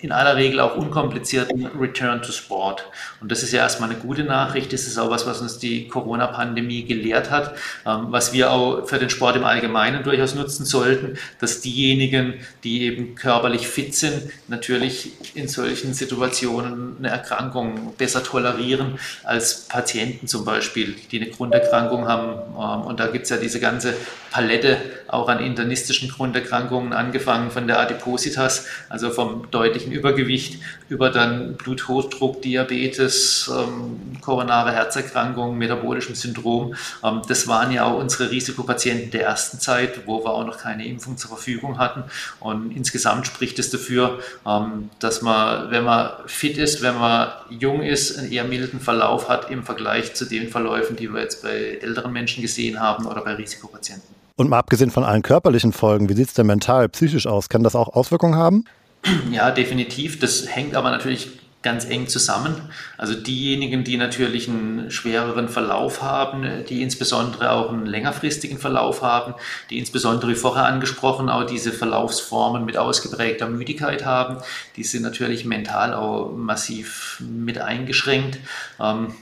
[0.03, 2.85] in aller Regel auch unkomplizierten Return to Sport.
[3.21, 4.73] Und das ist ja erstmal eine gute Nachricht.
[4.73, 7.55] Das ist auch was, was uns die Corona-Pandemie gelehrt hat,
[7.87, 12.35] ähm, was wir auch für den Sport im Allgemeinen durchaus nutzen sollten, dass diejenigen,
[12.65, 20.27] die eben körperlich fit sind, natürlich in solchen Situationen eine Erkrankung besser tolerieren als Patienten
[20.27, 22.33] zum Beispiel, die eine Grunderkrankung haben.
[22.59, 23.95] Ähm, und da gibt es ja diese ganze
[24.33, 31.57] Palette auch an internistischen Grunderkrankungen, angefangen von der Adipositas, also vom deutlichen Übergewicht, über dann
[31.57, 36.75] Bluthochdruck, Diabetes, ähm, koronare Herzerkrankungen, metabolischem Syndrom.
[37.05, 40.87] Ähm, das waren ja auch unsere Risikopatienten der ersten Zeit, wo wir auch noch keine
[40.87, 42.05] Impfung zur Verfügung hatten.
[42.41, 47.83] Und insgesamt spricht es dafür, ähm, dass man, wenn man fit ist, wenn man jung
[47.83, 51.79] ist, einen eher milden Verlauf hat im Vergleich zu den Verläufen, die wir jetzt bei
[51.81, 54.23] älteren Menschen gesehen haben oder bei Risikopatienten.
[54.37, 57.49] Und mal abgesehen von allen körperlichen Folgen, wie sieht es denn mental, psychisch aus?
[57.49, 58.65] Kann das auch Auswirkungen haben?
[59.31, 60.19] Ja, definitiv.
[60.19, 61.31] Das hängt aber natürlich
[61.63, 62.71] ganz eng zusammen.
[62.99, 69.35] Also diejenigen, die natürlich einen schwereren Verlauf haben, die insbesondere auch einen längerfristigen Verlauf haben,
[69.71, 74.39] die insbesondere vorher angesprochen auch diese Verlaufsformen mit ausgeprägter Müdigkeit haben,
[74.77, 78.39] die sind natürlich mental auch massiv mit eingeschränkt.
[78.81, 79.15] Ähm,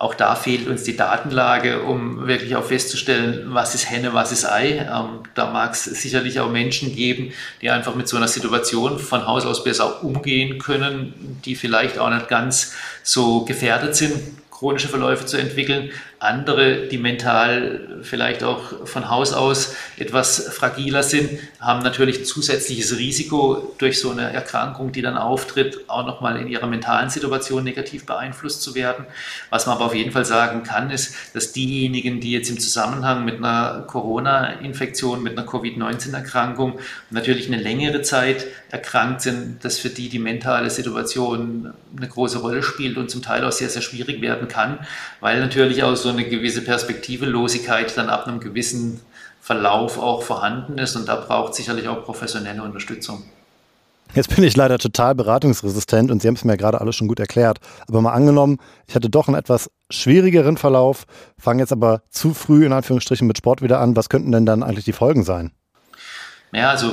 [0.00, 4.46] auch da fehlt uns die Datenlage, um wirklich auch festzustellen, was ist Henne, was ist
[4.46, 4.78] Ei.
[4.78, 9.26] Ähm, da mag es sicherlich auch Menschen geben, die einfach mit so einer Situation von
[9.26, 15.24] Haus aus besser umgehen können, die vielleicht auch nicht ganz so gefährdet sind chronische Verläufe
[15.24, 15.90] zu entwickeln.
[16.20, 21.30] Andere, die mental vielleicht auch von Haus aus etwas fragiler sind,
[21.60, 26.66] haben natürlich zusätzliches Risiko durch so eine Erkrankung, die dann auftritt, auch nochmal in ihrer
[26.66, 29.06] mentalen Situation negativ beeinflusst zu werden.
[29.48, 33.24] Was man aber auf jeden Fall sagen kann, ist, dass diejenigen, die jetzt im Zusammenhang
[33.24, 40.10] mit einer Corona-Infektion, mit einer Covid-19-Erkrankung natürlich eine längere Zeit erkrankt sind, dass für die
[40.10, 44.48] die mentale Situation eine große Rolle spielt und zum Teil auch sehr, sehr schwierig werden
[44.48, 44.80] kann,
[45.20, 49.00] weil natürlich auch so eine gewisse Perspektivelosigkeit dann ab einem gewissen
[49.40, 53.24] Verlauf auch vorhanden ist und da braucht sicherlich auch professionelle Unterstützung.
[54.14, 57.20] Jetzt bin ich leider total beratungsresistent und Sie haben es mir gerade alles schon gut
[57.20, 57.58] erklärt.
[57.86, 61.04] Aber mal angenommen, ich hatte doch einen etwas schwierigeren Verlauf,
[61.38, 63.94] fange jetzt aber zu früh in Anführungsstrichen mit Sport wieder an.
[63.94, 65.52] Was könnten denn dann eigentlich die Folgen sein?
[66.52, 66.92] Ja, also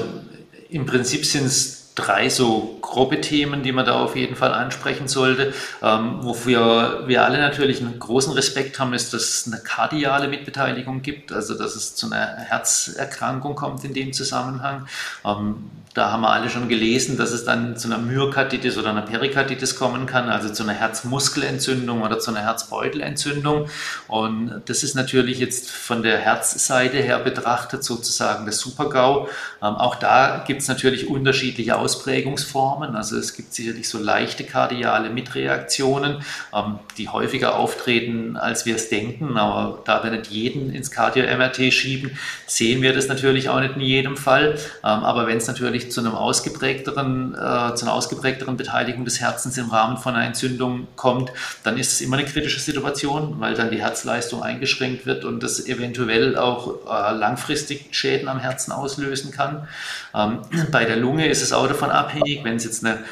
[0.70, 5.08] im Prinzip sind es drei so grobe Themen, die man da auf jeden Fall ansprechen
[5.08, 5.54] sollte.
[5.82, 11.02] Ähm, wofür wir alle natürlich einen großen Respekt haben, ist, dass es eine kardiale Mitbeteiligung
[11.02, 14.88] gibt, also dass es zu einer Herzerkrankung kommt in dem Zusammenhang.
[15.26, 19.02] Ähm, da haben wir alle schon gelesen, dass es dann zu einer Myokarditis oder einer
[19.02, 23.68] Perikarditis kommen kann, also zu einer Herzmuskelentzündung oder zu einer Herzbeutelentzündung.
[24.08, 29.28] Und das ist natürlich jetzt von der Herzseite her betrachtet sozusagen der Super-GAU.
[29.64, 32.98] Ähm, auch da gibt es natürlich unterschiedliche Auswirkungen Ausprägungsformen.
[32.98, 36.18] Also es gibt sicherlich so leichte kardiale Mitreaktionen,
[36.54, 39.38] ähm, die häufiger auftreten, als wir es denken.
[39.38, 42.12] Aber da wir nicht jeden ins Cardio-MRT schieben,
[42.46, 44.56] sehen wir das natürlich auch nicht in jedem Fall.
[44.84, 49.58] Ähm, aber wenn es natürlich zu einem ausgeprägteren, äh, zu einer ausgeprägteren Beteiligung des Herzens
[49.58, 51.32] im Rahmen von einer Entzündung kommt,
[51.64, 55.66] dann ist es immer eine kritische Situation, weil dann die Herzleistung eingeschränkt wird und das
[55.66, 59.70] eventuell auch äh, langfristig Schäden am Herzen auslösen kann.
[60.14, 60.40] Ähm,
[60.72, 63.04] bei der Lunge ist es auch davon abhängig, wenn es jetzt eine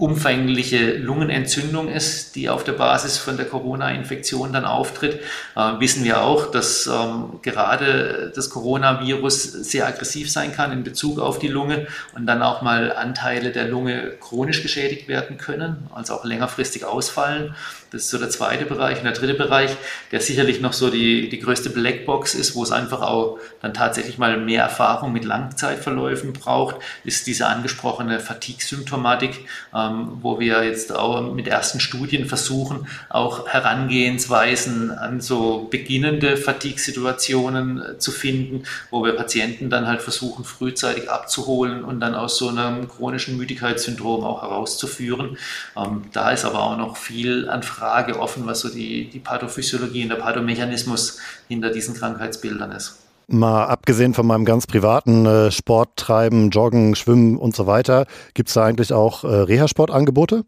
[0.00, 5.20] umfängliche Lungenentzündung ist, die auf der Basis von der Corona-Infektion dann auftritt,
[5.56, 11.18] äh, wissen wir auch, dass ähm, gerade das Coronavirus sehr aggressiv sein kann in Bezug
[11.18, 16.14] auf die Lunge und dann auch mal Anteile der Lunge chronisch geschädigt werden können, also
[16.14, 17.54] auch längerfristig ausfallen.
[17.90, 18.98] Das ist so der zweite Bereich.
[18.98, 19.76] Und der dritte Bereich,
[20.12, 24.16] der sicherlich noch so die, die größte Blackbox ist, wo es einfach auch dann tatsächlich
[24.16, 29.89] mal mehr Erfahrung mit Langzeitverläufen braucht, ist diese angesprochene Fatigue-Symptomatik, ähm,
[30.22, 37.98] wo wir jetzt auch mit ersten Studien versuchen, auch Herangehensweisen an so beginnende Fatigue-Situationen äh,
[37.98, 42.88] zu finden, wo wir Patienten dann halt versuchen, frühzeitig abzuholen und dann aus so einem
[42.88, 45.36] chronischen Müdigkeitssyndrom auch herauszuführen.
[45.76, 50.04] Ähm, da ist aber auch noch viel an Frage offen, was so die, die Pathophysiologie
[50.04, 53.09] und der Pathomechanismus hinter diesen Krankheitsbildern ist.
[53.32, 58.48] Mal abgesehen von meinem ganz privaten äh, Sport treiben, Joggen, Schwimmen und so weiter, gibt
[58.48, 60.44] es da eigentlich auch äh, Reha-Sportangebote?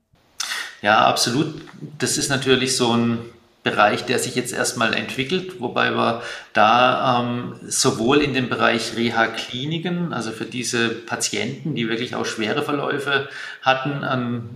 [0.81, 1.55] Ja, absolut.
[1.99, 3.19] Das ist natürlich so ein
[3.63, 10.13] Bereich, der sich jetzt erstmal entwickelt, wobei wir da ähm, sowohl in dem Bereich Reha-Kliniken,
[10.13, 13.29] also für diese Patienten, die wirklich auch schwere Verläufe
[13.63, 14.51] hatten, ähm,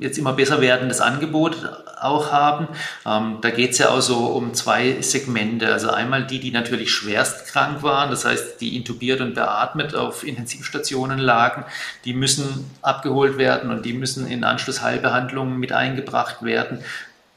[0.00, 1.56] jetzt immer besser werdendes Angebot
[2.00, 2.68] auch haben.
[3.06, 5.72] Ähm, da geht es ja auch so um zwei Segmente.
[5.72, 10.24] Also einmal die, die natürlich schwerst krank waren, das heißt, die intubiert und beatmet auf
[10.26, 11.64] Intensivstationen lagen,
[12.04, 16.82] die müssen abgeholt werden und die müssen in Anschlussheilbehandlungen mit eingebracht werden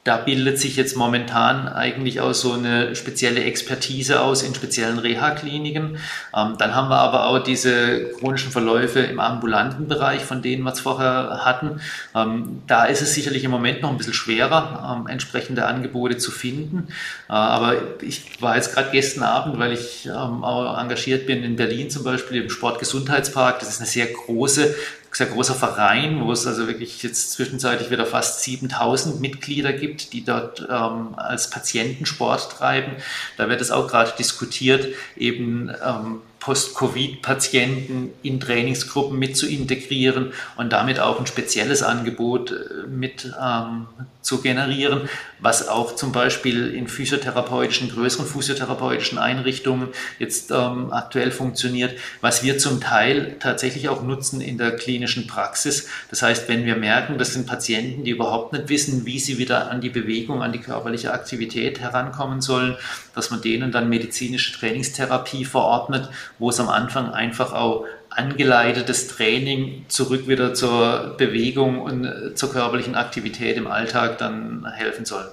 [0.05, 5.97] da bildet sich jetzt momentan eigentlich auch so eine spezielle Expertise aus in speziellen Reha-Kliniken.
[6.35, 10.73] Ähm, dann haben wir aber auch diese chronischen Verläufe im ambulanten Bereich, von denen wir
[10.73, 11.81] es vorher hatten.
[12.13, 16.29] Ähm, da ist es sicherlich im Moment noch ein bisschen schwerer, ähm, entsprechende Angebote zu
[16.29, 16.87] finden.
[17.27, 21.55] Äh, aber ich war jetzt gerade gestern Abend, weil ich ähm, auch engagiert bin in
[21.55, 23.57] Berlin zum Beispiel im Sportgesundheitspark.
[23.57, 24.75] Das ist eine sehr große
[25.15, 30.25] sehr großer Verein, wo es also wirklich jetzt zwischenzeitlich wieder fast 7000 Mitglieder gibt, die
[30.25, 32.97] dort ähm, als Patienten Sport treiben.
[33.37, 40.71] Da wird es auch gerade diskutiert, eben ähm, Post-Covid-Patienten in Trainingsgruppen mit zu integrieren und
[40.73, 43.87] damit auch ein spezielles Angebot äh, mit ähm,
[44.21, 51.97] zu generieren, was auch zum Beispiel in physiotherapeutischen, größeren physiotherapeutischen Einrichtungen jetzt ähm, aktuell funktioniert,
[52.21, 55.87] was wir zum Teil tatsächlich auch nutzen in der klinischen Praxis.
[56.11, 59.71] Das heißt, wenn wir merken, das sind Patienten, die überhaupt nicht wissen, wie sie wieder
[59.71, 62.77] an die Bewegung, an die körperliche Aktivität herankommen sollen,
[63.15, 69.85] dass man denen dann medizinische Trainingstherapie verordnet, wo es am Anfang einfach auch angeleitetes Training
[69.87, 75.25] zurück wieder zur Bewegung und äh, zur körperlichen Aktivität im Alltag dann helfen soll.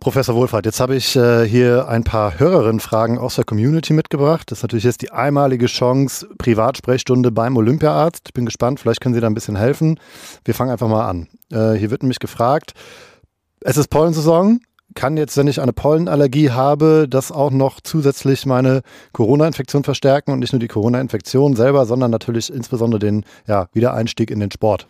[0.00, 4.50] Professor Wohlfahrt, jetzt habe ich äh, hier ein paar Hörerinnenfragen aus der Community mitgebracht.
[4.50, 8.24] Das ist natürlich jetzt die einmalige Chance, Privatsprechstunde beim Olympiaarzt.
[8.26, 9.98] Ich bin gespannt, vielleicht können Sie da ein bisschen helfen.
[10.44, 11.26] Wir fangen einfach mal an.
[11.50, 12.74] Äh, hier wird nämlich gefragt,
[13.60, 14.60] es ist Pollensaison.
[14.94, 20.38] Kann jetzt, wenn ich eine Pollenallergie habe, das auch noch zusätzlich meine Corona-Infektion verstärken und
[20.38, 24.86] nicht nur die Corona-Infektion selber, sondern natürlich insbesondere den ja, Wiedereinstieg in den Sport?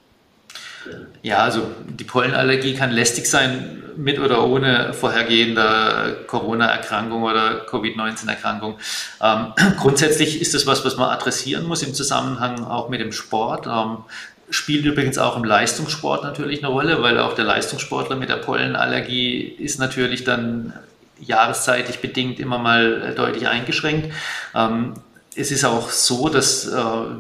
[1.23, 8.79] Ja, also die Pollenallergie kann lästig sein, mit oder ohne vorhergehender Corona-Erkrankung oder Covid-19-Erkrankung.
[9.21, 13.67] Ähm, grundsätzlich ist das was, was man adressieren muss im Zusammenhang auch mit dem Sport.
[13.67, 13.99] Ähm,
[14.51, 19.41] spielt übrigens auch im Leistungssport natürlich eine Rolle, weil auch der Leistungssportler mit der Pollenallergie
[19.41, 20.73] ist natürlich dann
[21.21, 24.13] jahreszeitig bedingt immer mal deutlich eingeschränkt.
[24.55, 24.95] Ähm,
[25.39, 26.73] es ist auch so, dass äh,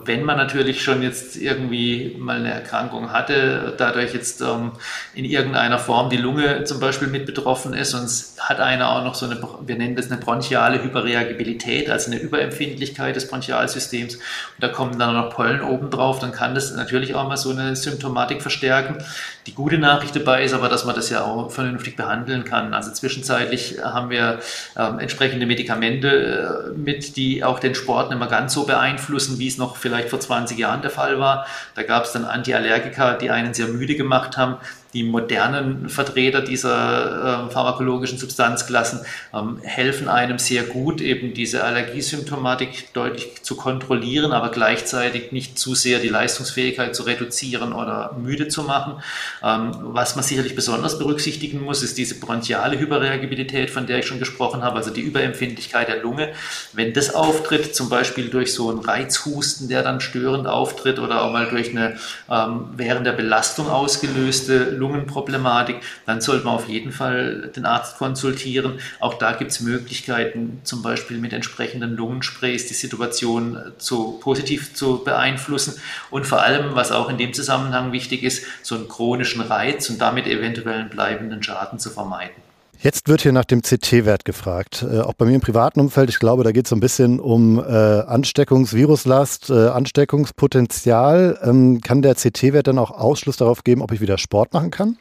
[0.04, 4.72] wenn man natürlich schon jetzt irgendwie mal eine Erkrankung hatte, dadurch jetzt ähm,
[5.14, 9.04] in irgendeiner Form die Lunge zum Beispiel mit betroffen ist und es hat einer auch
[9.04, 14.22] noch so eine, wir nennen das eine bronchiale Hyperreagibilität, also eine Überempfindlichkeit des Bronchialsystems und
[14.58, 17.76] da kommen dann noch Pollen oben drauf, dann kann das natürlich auch mal so eine
[17.76, 18.98] Symptomatik verstärken.
[19.46, 22.74] Die gute Nachricht dabei ist aber, dass man das ja auch vernünftig behandeln kann.
[22.74, 24.40] Also zwischenzeitlich haben wir
[24.76, 29.48] ähm, entsprechende Medikamente äh, mit, die auch den Sport nicht mehr ganz so beeinflussen, wie
[29.48, 31.46] es noch vielleicht vor 20 Jahren der Fall war.
[31.74, 34.56] Da gab es dann Antiallergika, die einen sehr müde gemacht haben
[34.94, 39.00] die modernen Vertreter dieser äh, pharmakologischen Substanzklassen
[39.34, 45.74] ähm, helfen einem sehr gut, eben diese Allergiesymptomatik deutlich zu kontrollieren, aber gleichzeitig nicht zu
[45.74, 49.02] sehr die Leistungsfähigkeit zu reduzieren oder müde zu machen.
[49.42, 54.18] Ähm, was man sicherlich besonders berücksichtigen muss, ist diese bronchiale Hyperreagibilität, von der ich schon
[54.18, 56.32] gesprochen habe, also die Überempfindlichkeit der Lunge.
[56.72, 61.32] Wenn das auftritt, zum Beispiel durch so einen Reizhusten, der dann störend auftritt oder auch
[61.32, 61.98] mal durch eine
[62.30, 68.80] ähm, während der Belastung ausgelöste Lungenproblematik, dann sollte man auf jeden Fall den Arzt konsultieren.
[69.00, 75.04] Auch da gibt es Möglichkeiten, zum Beispiel mit entsprechenden Lungensprays die Situation zu, positiv zu
[75.04, 75.74] beeinflussen.
[76.10, 80.00] Und vor allem, was auch in dem Zusammenhang wichtig ist, so einen chronischen Reiz und
[80.00, 82.47] damit eventuell einen bleibenden Schaden zu vermeiden.
[82.80, 84.84] Jetzt wird hier nach dem CT-Wert gefragt.
[84.88, 87.18] Äh, auch bei mir im privaten Umfeld, ich glaube, da geht es so ein bisschen
[87.18, 91.40] um äh, Ansteckungsviruslast, äh, Ansteckungspotenzial.
[91.42, 94.96] Ähm, kann der CT-Wert dann auch Ausschluss darauf geben, ob ich wieder Sport machen kann?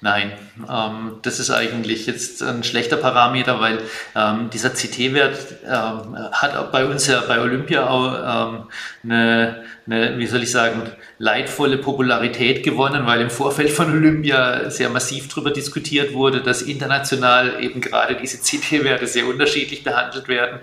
[0.00, 0.32] Nein,
[0.70, 3.80] ähm, das ist eigentlich jetzt ein schlechter Parameter, weil
[4.14, 8.62] ähm, dieser CT-Wert ähm, hat bei uns ja bei Olympia auch ähm,
[9.04, 10.82] eine, eine, wie soll ich sagen,
[11.18, 17.62] leidvolle Popularität gewonnen, weil im Vorfeld von Olympia sehr massiv darüber diskutiert wurde, dass international
[17.62, 20.60] eben gerade diese CT-Werte sehr unterschiedlich behandelt werden.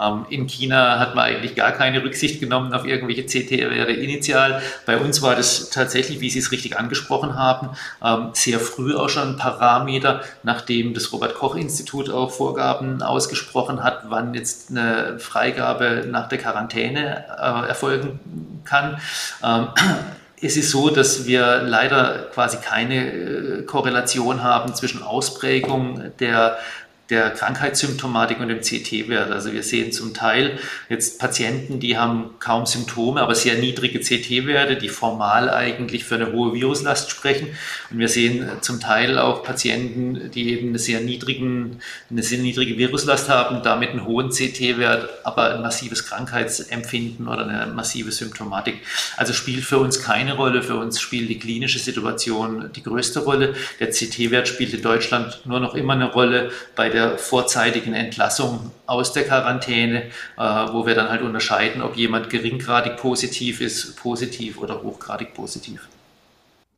[0.00, 4.62] Ähm, in China hat man eigentlich gar keine Rücksicht genommen auf irgendwelche CT-Werte initial.
[4.86, 7.70] Bei uns war das tatsächlich, wie Sie es richtig angesprochen haben,
[8.02, 14.34] ähm, sehr früh auch schon ein Parameter, nachdem das Robert-Koch-Institut auch Vorgaben ausgesprochen hat, wann
[14.34, 18.20] jetzt eine Freigabe nach der Quarantäne äh, erfolgen
[18.68, 19.00] kann.
[19.42, 19.68] Ähm,
[20.40, 26.58] es ist so, dass wir leider quasi keine äh, Korrelation haben zwischen Ausprägung der
[27.10, 29.30] der Krankheitssymptomatik und dem CT-Wert.
[29.30, 30.58] Also wir sehen zum Teil
[30.90, 36.32] jetzt Patienten, die haben kaum Symptome, aber sehr niedrige CT-Werte, die formal eigentlich für eine
[36.32, 37.48] hohe Viruslast sprechen.
[37.90, 42.76] Und wir sehen zum Teil auch Patienten, die eben eine sehr, niedrigen, eine sehr niedrige
[42.76, 48.82] Viruslast haben, damit einen hohen CT-Wert, aber ein massives Krankheitsempfinden oder eine massive Symptomatik.
[49.16, 50.62] Also spielt für uns keine Rolle.
[50.62, 53.54] Für uns spielt die klinische Situation die größte Rolle.
[53.80, 58.72] Der CT-Wert spielt in Deutschland nur noch immer eine Rolle bei der der vorzeitigen Entlassung
[58.86, 60.02] aus der Quarantäne,
[60.36, 60.40] äh,
[60.72, 65.88] wo wir dann halt unterscheiden, ob jemand geringgradig positiv ist, positiv oder hochgradig positiv.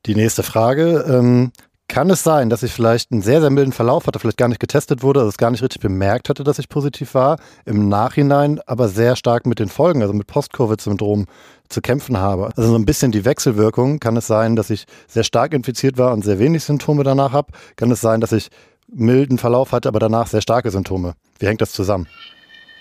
[0.06, 1.04] Die nächste Frage.
[1.08, 1.52] Ähm,
[1.88, 4.60] kann es sein, dass ich vielleicht einen sehr, sehr milden Verlauf hatte, vielleicht gar nicht
[4.60, 8.60] getestet wurde, also es gar nicht richtig bemerkt hatte, dass ich positiv war, im Nachhinein
[8.64, 11.26] aber sehr stark mit den Folgen, also mit Post-Covid-Syndrom
[11.68, 12.52] zu kämpfen habe?
[12.56, 13.98] Also so ein bisschen die Wechselwirkung.
[13.98, 17.52] Kann es sein, dass ich sehr stark infiziert war und sehr wenig Symptome danach habe?
[17.76, 18.50] Kann es sein, dass ich
[18.92, 21.14] milden Verlauf hatte, aber danach sehr starke Symptome.
[21.38, 22.06] Wie hängt das zusammen?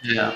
[0.01, 0.33] Ja,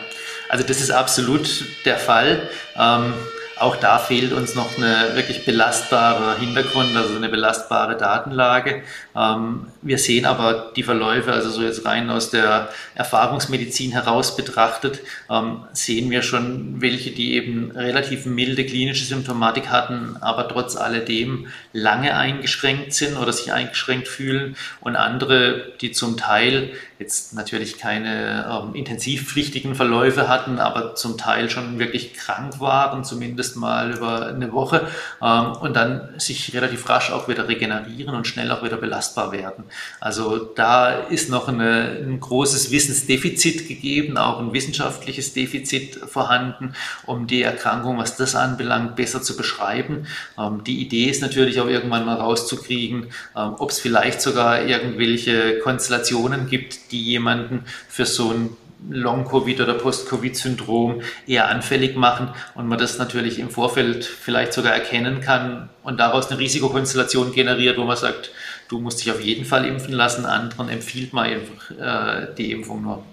[0.50, 2.50] also das ist absolut der Fall.
[2.76, 3.14] Ähm,
[3.60, 8.84] auch da fehlt uns noch eine wirklich belastbare Hintergrund, also eine belastbare Datenlage.
[9.16, 15.02] Ähm, wir sehen aber die Verläufe, also so jetzt rein aus der Erfahrungsmedizin heraus betrachtet,
[15.30, 21.48] ähm, sehen wir schon welche, die eben relativ milde klinische Symptomatik hatten, aber trotz alledem
[21.74, 26.72] lange eingeschränkt sind oder sich eingeschränkt fühlen und andere, die zum Teil
[27.04, 33.58] jetzt natürlich keine ähm, intensivpflichtigen Verläufe hatten, aber zum Teil schon wirklich krank waren, zumindest
[33.58, 34.88] mal über eine Woche
[35.22, 39.66] ähm, und dann sich relativ rasch auch wieder regenerieren und schnell auch wieder belastbar werden.
[40.00, 46.74] Also da ist noch eine, ein großes Wissensdefizit gegeben, auch ein wissenschaftliches Defizit vorhanden,
[47.06, 50.08] um die Erkrankung, was das anbelangt, besser zu beschreiben.
[50.40, 55.60] Ähm, die Idee ist natürlich auch irgendwann mal rauszukriegen, ähm, ob es vielleicht sogar irgendwelche
[55.60, 58.56] Konstellationen gibt, die jemanden für so ein
[58.90, 65.22] Long-Covid oder Post-Covid-Syndrom eher anfällig machen und man das natürlich im Vorfeld vielleicht sogar erkennen
[65.22, 68.32] kann und daraus eine Risikokonstellation generiert, wo man sagt,
[68.68, 72.82] du musst dich auf jeden Fall impfen lassen, anderen empfiehlt man einfach äh, die Impfung
[72.84, 73.04] nur.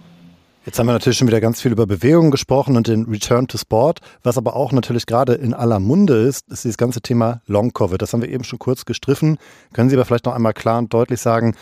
[0.67, 3.57] Jetzt haben wir natürlich schon wieder ganz viel über Bewegung gesprochen und den Return to
[3.57, 4.01] Sport.
[4.23, 8.01] Was aber auch natürlich gerade in aller Munde ist, ist dieses ganze Thema Long-Covid.
[8.01, 9.39] Das haben wir eben schon kurz gestriffen.
[9.73, 11.57] Können Sie aber vielleicht noch einmal klar und deutlich sagen,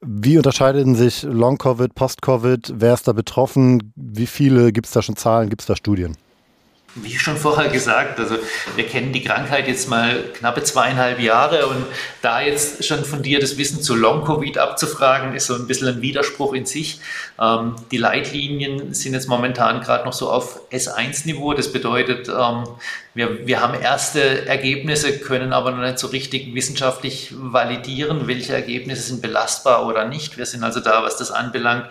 [0.00, 2.74] wie unterscheiden sich Long-Covid, Post-Covid?
[2.76, 3.92] Wer ist da betroffen?
[3.96, 4.72] Wie viele?
[4.72, 5.48] Gibt es da schon Zahlen?
[5.48, 6.16] Gibt es da Studien?
[6.96, 8.36] Wie schon vorher gesagt, also
[8.74, 11.84] wir kennen die Krankheit jetzt mal knappe zweieinhalb Jahre und
[12.22, 16.02] da jetzt schon von dir das Wissen zu Long-Covid abzufragen, ist so ein bisschen ein
[16.02, 17.00] Widerspruch in sich.
[17.38, 21.52] Ähm, die Leitlinien sind jetzt momentan gerade noch so auf S1-Niveau.
[21.52, 22.64] Das bedeutet, ähm,
[23.12, 29.02] wir, wir haben erste Ergebnisse, können aber noch nicht so richtig wissenschaftlich validieren, welche Ergebnisse
[29.02, 30.38] sind belastbar oder nicht.
[30.38, 31.86] Wir sind also da, was das anbelangt,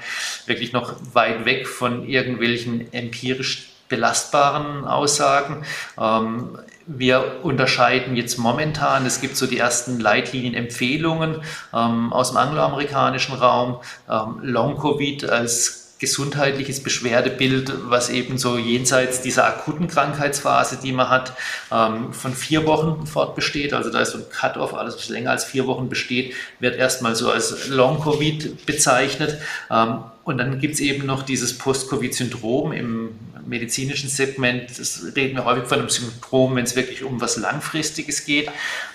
[0.47, 5.65] wirklich noch weit weg von irgendwelchen empirisch belastbaren Aussagen.
[5.99, 6.57] Ähm,
[6.87, 11.41] wir unterscheiden jetzt momentan, es gibt so die ersten Leitlinienempfehlungen
[11.73, 13.79] ähm, aus dem angloamerikanischen Raum,
[14.09, 21.33] ähm, Long-Covid als gesundheitliches Beschwerdebild, was eben so jenseits dieser akuten Krankheitsphase, die man hat,
[21.71, 23.73] ähm, von vier Wochen fortbesteht.
[23.73, 27.15] Also da ist so ein Cut-off, alles was länger als vier Wochen besteht, wird erstmal
[27.15, 29.39] so als Long-Covid bezeichnet.
[29.71, 34.79] Ähm, und dann gibt es eben noch dieses Post-Covid-Syndrom im medizinischen Segment.
[34.79, 38.47] Das reden wir häufig von einem Syndrom, wenn es wirklich um was Langfristiges geht.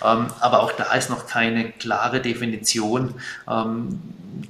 [0.05, 3.15] Ähm, aber auch da ist noch keine klare Definition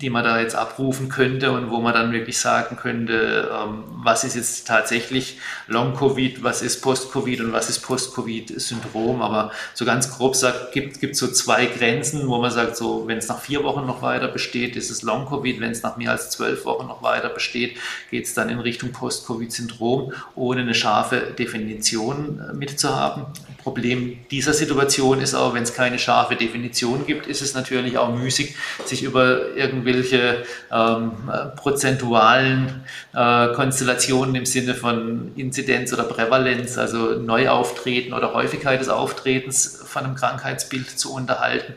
[0.01, 4.25] die man da jetzt abrufen könnte und wo man dann wirklich sagen könnte, ähm, was
[4.25, 9.23] ist jetzt tatsächlich Long-Covid, was ist Post-Covid und was ist Post-Covid-Syndrom.
[9.23, 13.19] Aber so ganz grob sagt, gibt es so zwei Grenzen, wo man sagt, so wenn
[13.19, 15.61] es nach vier Wochen noch weiter besteht, ist es Long-Covid.
[15.61, 17.77] Wenn es nach mehr als zwölf Wochen noch weiter besteht,
[18.11, 19.90] geht es dann in Richtung Post-Covid-Syndrom,
[20.35, 23.27] ohne eine scharfe Definition äh, mitzuhaben.
[23.63, 28.15] Problem dieser Situation ist auch, wenn es keine scharfe Definition gibt, ist es natürlich auch
[28.15, 28.55] müßig,
[28.87, 31.13] sich über irgendwelche ähm,
[31.57, 32.83] prozentualen
[33.13, 40.05] äh, Konstellationen im Sinne von Inzidenz oder Prävalenz, also Neuauftreten oder Häufigkeit des Auftretens von
[40.05, 41.75] einem Krankheitsbild zu unterhalten.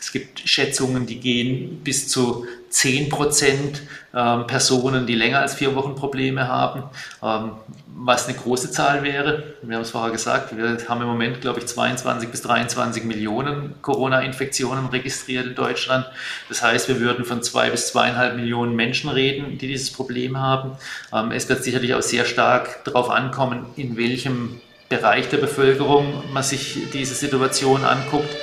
[0.00, 3.82] Es gibt Schätzungen, die gehen bis zu 10 Prozent
[4.14, 6.84] ähm, Personen, die länger als vier Wochen Probleme haben,
[7.22, 7.52] ähm,
[7.96, 9.54] was eine große Zahl wäre.
[9.62, 13.74] Wir haben es vorher gesagt, wir haben im Moment, glaube ich, 22 bis 23 Millionen
[13.82, 16.06] Corona-Infektionen registriert in Deutschland.
[16.48, 20.72] Das heißt, wir würden von zwei bis zweieinhalb Millionen Menschen reden, die dieses Problem haben.
[21.12, 26.42] Ähm, es wird sicherlich auch sehr stark darauf ankommen, in welchem Bereich der Bevölkerung man
[26.42, 28.34] sich diese Situation anguckt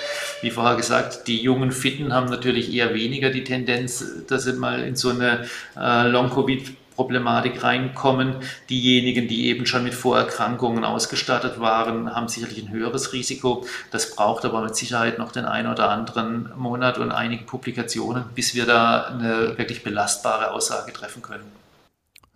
[0.42, 4.84] wie vorher gesagt, die jungen Fitten haben natürlich eher weniger die Tendenz, dass sie mal
[4.84, 8.38] in so eine äh, Long-Covid Problematik reinkommen.
[8.70, 13.66] Diejenigen, die eben schon mit Vorerkrankungen ausgestattet waren, haben sicherlich ein höheres Risiko.
[13.92, 18.56] Das braucht aber mit Sicherheit noch den einen oder anderen Monat und einige Publikationen, bis
[18.56, 21.57] wir da eine wirklich belastbare Aussage treffen können.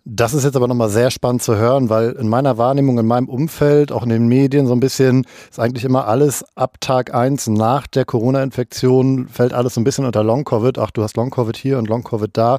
[0.04, 3.28] Das ist jetzt aber nochmal sehr spannend zu hören, weil in meiner Wahrnehmung, in meinem
[3.28, 7.46] Umfeld, auch in den Medien so ein bisschen, ist eigentlich immer alles ab Tag eins
[7.46, 10.78] nach der Corona-Infektion, fällt alles so ein bisschen unter Long-Covid.
[10.78, 12.58] Ach, du hast Long-Covid hier und Long-Covid da.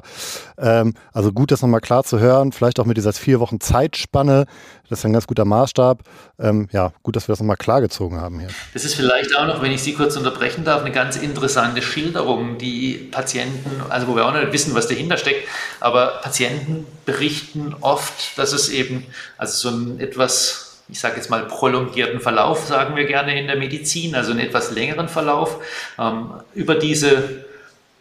[0.56, 4.46] Ähm, also gut, das nochmal klar zu hören, vielleicht auch mit dieser vier Wochen Zeitspanne.
[4.94, 6.04] Das ist ein ganz guter Maßstab.
[6.38, 8.48] Ähm, ja, gut, dass wir das nochmal klargezogen haben hier.
[8.74, 12.58] Das ist vielleicht auch noch, wenn ich Sie kurz unterbrechen darf, eine ganz interessante Schilderung,
[12.58, 15.48] die Patienten, also wo wir auch nicht wissen, was dahinter steckt,
[15.80, 19.04] aber Patienten berichten oft, dass es eben,
[19.36, 23.56] also so ein etwas ich sage jetzt mal, prolongierten Verlauf, sagen wir gerne in der
[23.56, 25.58] Medizin, also einen etwas längeren Verlauf,
[25.98, 27.43] ähm, über diese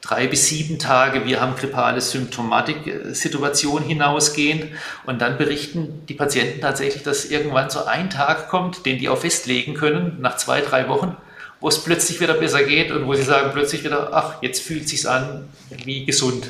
[0.04, 4.66] drei bis sieben Tage, wir haben grippale Symptomatik-Situation hinausgehend
[5.06, 9.18] und dann berichten die Patienten tatsächlich, dass irgendwann so ein Tag kommt, den die auch
[9.18, 11.16] festlegen können, nach zwei, drei Wochen,
[11.62, 14.84] wo es plötzlich wieder besser geht und wo sie sagen plötzlich wieder, ach, jetzt fühlt
[14.84, 15.48] es sich an
[15.86, 16.48] wie gesund.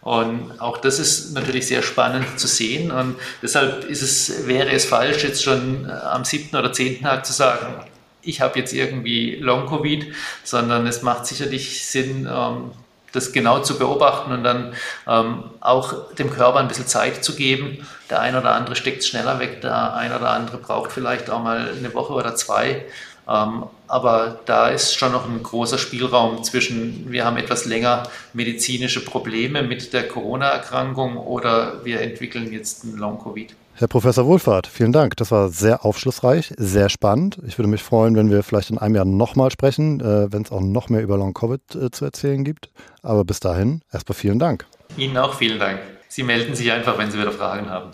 [0.00, 2.90] Und auch das ist natürlich sehr spannend zu sehen.
[2.90, 7.32] Und deshalb ist es, wäre es falsch, jetzt schon am siebten oder zehnten Tag zu
[7.32, 7.84] sagen,
[8.22, 12.72] ich habe jetzt irgendwie Long-Covid, sondern es macht sicherlich Sinn, ähm,
[13.12, 14.74] das genau zu beobachten und dann
[15.06, 17.86] ähm, auch dem Körper ein bisschen Zeit zu geben.
[18.10, 21.70] Der eine oder andere steckt schneller weg, der eine oder andere braucht vielleicht auch mal
[21.76, 22.84] eine Woche oder zwei.
[23.28, 29.04] Ähm, aber da ist schon noch ein großer Spielraum zwischen, wir haben etwas länger medizinische
[29.04, 33.54] Probleme mit der Corona-Erkrankung oder wir entwickeln jetzt ein Long-Covid.
[33.74, 35.16] Herr Professor Wohlfahrt, vielen Dank.
[35.18, 37.38] Das war sehr aufschlussreich, sehr spannend.
[37.46, 40.50] Ich würde mich freuen, wenn wir vielleicht in einem Jahr nochmal sprechen, äh, wenn es
[40.50, 42.70] auch noch mehr über Long-Covid äh, zu erzählen gibt.
[43.02, 44.66] Aber bis dahin erstmal vielen Dank.
[44.96, 45.78] Ihnen auch vielen Dank.
[46.08, 47.90] Sie melden sich einfach, wenn Sie wieder Fragen haben.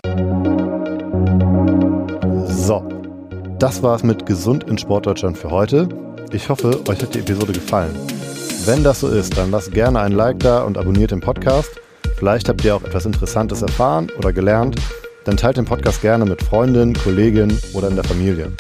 [2.49, 2.89] So,
[3.59, 5.89] das war es mit Gesund in Sportdeutschland für heute.
[6.33, 7.95] Ich hoffe, euch hat die Episode gefallen.
[8.65, 11.71] Wenn das so ist, dann lasst gerne ein Like da und abonniert den Podcast.
[12.17, 14.77] Vielleicht habt ihr auch etwas Interessantes erfahren oder gelernt
[15.25, 18.53] dann teilt den Podcast gerne mit Freundinnen, Kolleginnen oder in der Familie.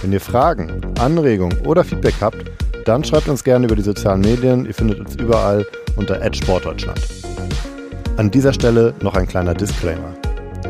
[0.00, 2.36] Wenn ihr Fragen, Anregungen oder Feedback habt,
[2.88, 4.64] dann schreibt uns gerne über die sozialen Medien.
[4.64, 5.66] Ihr findet uns überall
[5.96, 6.98] unter @sportdeutschland.
[8.16, 10.14] An dieser Stelle noch ein kleiner Disclaimer.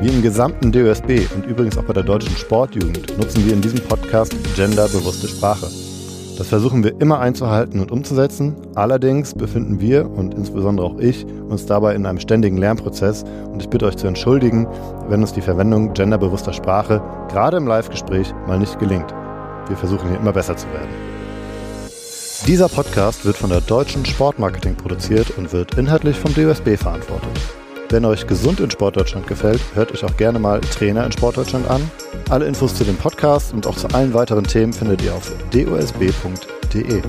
[0.01, 3.81] Wie im gesamten DOSB und übrigens auch bei der deutschen Sportjugend nutzen wir in diesem
[3.81, 5.67] Podcast genderbewusste Sprache.
[6.37, 8.55] Das versuchen wir immer einzuhalten und umzusetzen.
[8.75, 13.69] Allerdings befinden wir und insbesondere auch ich uns dabei in einem ständigen Lernprozess und ich
[13.69, 14.67] bitte euch zu entschuldigen,
[15.09, 19.15] wenn uns die Verwendung genderbewusster Sprache gerade im Live-Gespräch mal nicht gelingt.
[19.69, 21.08] Wir versuchen hier immer besser zu werden.
[22.47, 27.31] Dieser Podcast wird von der Deutschen Sportmarketing produziert und wird inhaltlich vom DOSB verantwortet.
[27.91, 31.91] Wenn euch gesund in Sportdeutschland gefällt, hört euch auch gerne mal Trainer in Sportdeutschland an.
[32.31, 37.03] Alle Infos zu dem Podcast und auch zu allen weiteren Themen findet ihr auf dosb.de.